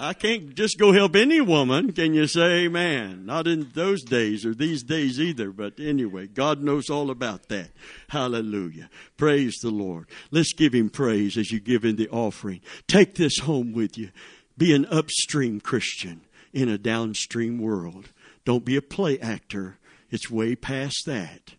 [0.00, 1.92] I can't just go help any woman.
[1.92, 3.26] Can you say amen?
[3.26, 7.70] Not in those days or these days either, but anyway, God knows all about that.
[8.08, 8.90] Hallelujah.
[9.16, 10.06] Praise the Lord.
[10.30, 12.60] Let's give Him praise as you give in the offering.
[12.86, 14.10] Take this home with you.
[14.56, 16.20] Be an upstream Christian
[16.52, 18.10] in a downstream world.
[18.44, 19.78] Don't be a play actor.
[20.10, 21.54] It's way past that.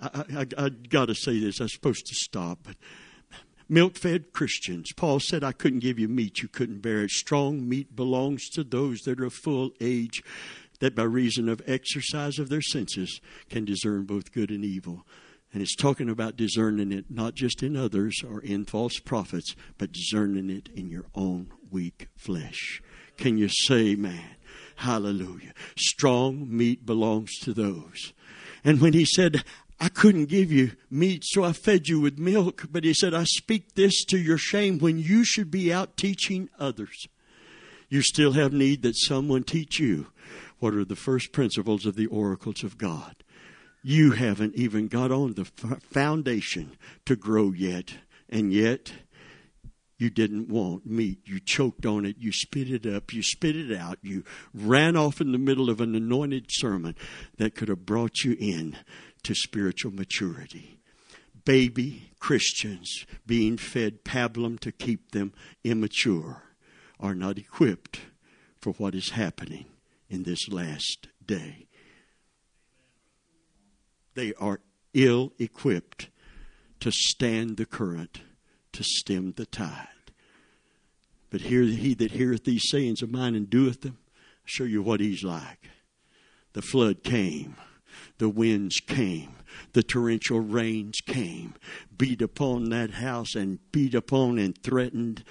[0.00, 1.60] I, I, I got to say this.
[1.60, 2.76] I'm supposed to stop, but
[3.68, 4.92] milk fed Christians.
[4.92, 7.10] Paul said, I couldn't give you meat you couldn't bear it.
[7.10, 10.22] Strong meat belongs to those that are of full age,
[10.80, 15.06] that by reason of exercise of their senses can discern both good and evil.
[15.52, 19.92] And it's talking about discerning it not just in others or in false prophets, but
[19.92, 22.82] discerning it in your own weak flesh.
[23.16, 24.36] Can you say, man?
[24.76, 25.54] Hallelujah.
[25.78, 28.12] Strong meat belongs to those.
[28.64, 29.44] And when he said,
[29.78, 32.66] I couldn't give you meat, so I fed you with milk.
[32.70, 36.48] But he said, I speak this to your shame when you should be out teaching
[36.58, 37.08] others.
[37.88, 40.08] You still have need that someone teach you
[40.58, 43.16] what are the first principles of the oracles of God.
[43.82, 47.94] You haven't even got on the foundation to grow yet,
[48.28, 48.92] and yet
[49.98, 51.20] you didn't want meat.
[51.24, 52.16] You choked on it.
[52.18, 53.12] You spit it up.
[53.14, 53.98] You spit it out.
[54.02, 56.96] You ran off in the middle of an anointed sermon
[57.38, 58.76] that could have brought you in
[59.26, 60.78] to spiritual maturity.
[61.44, 65.32] Baby Christians being fed pablum to keep them
[65.64, 66.44] immature
[67.00, 68.02] are not equipped
[68.60, 69.66] for what is happening
[70.08, 71.66] in this last day.
[74.14, 74.60] They are
[74.94, 76.08] ill equipped
[76.78, 78.20] to stand the current,
[78.74, 79.88] to stem the tide.
[81.30, 84.82] But hear he that heareth these sayings of mine and doeth them, I'll show you
[84.82, 85.68] what he's like.
[86.52, 87.56] The flood came,
[88.18, 89.34] the winds came,
[89.72, 91.54] the torrential rains came,
[91.96, 95.24] beat upon that house and beat upon and threatened,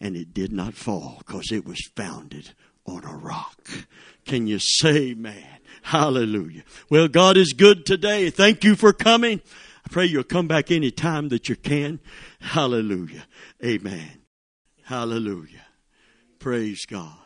[0.00, 2.52] and it did not fall because it was founded
[2.86, 3.70] on a rock.
[4.24, 5.58] Can you say, man?
[5.82, 6.62] Hallelujah.
[6.90, 8.30] Well, God is good today.
[8.30, 9.40] Thank you for coming.
[9.84, 12.00] I pray you'll come back any time that you can.
[12.40, 13.26] Hallelujah.
[13.62, 14.22] Amen.
[14.84, 15.66] Hallelujah.
[16.38, 17.23] Praise God.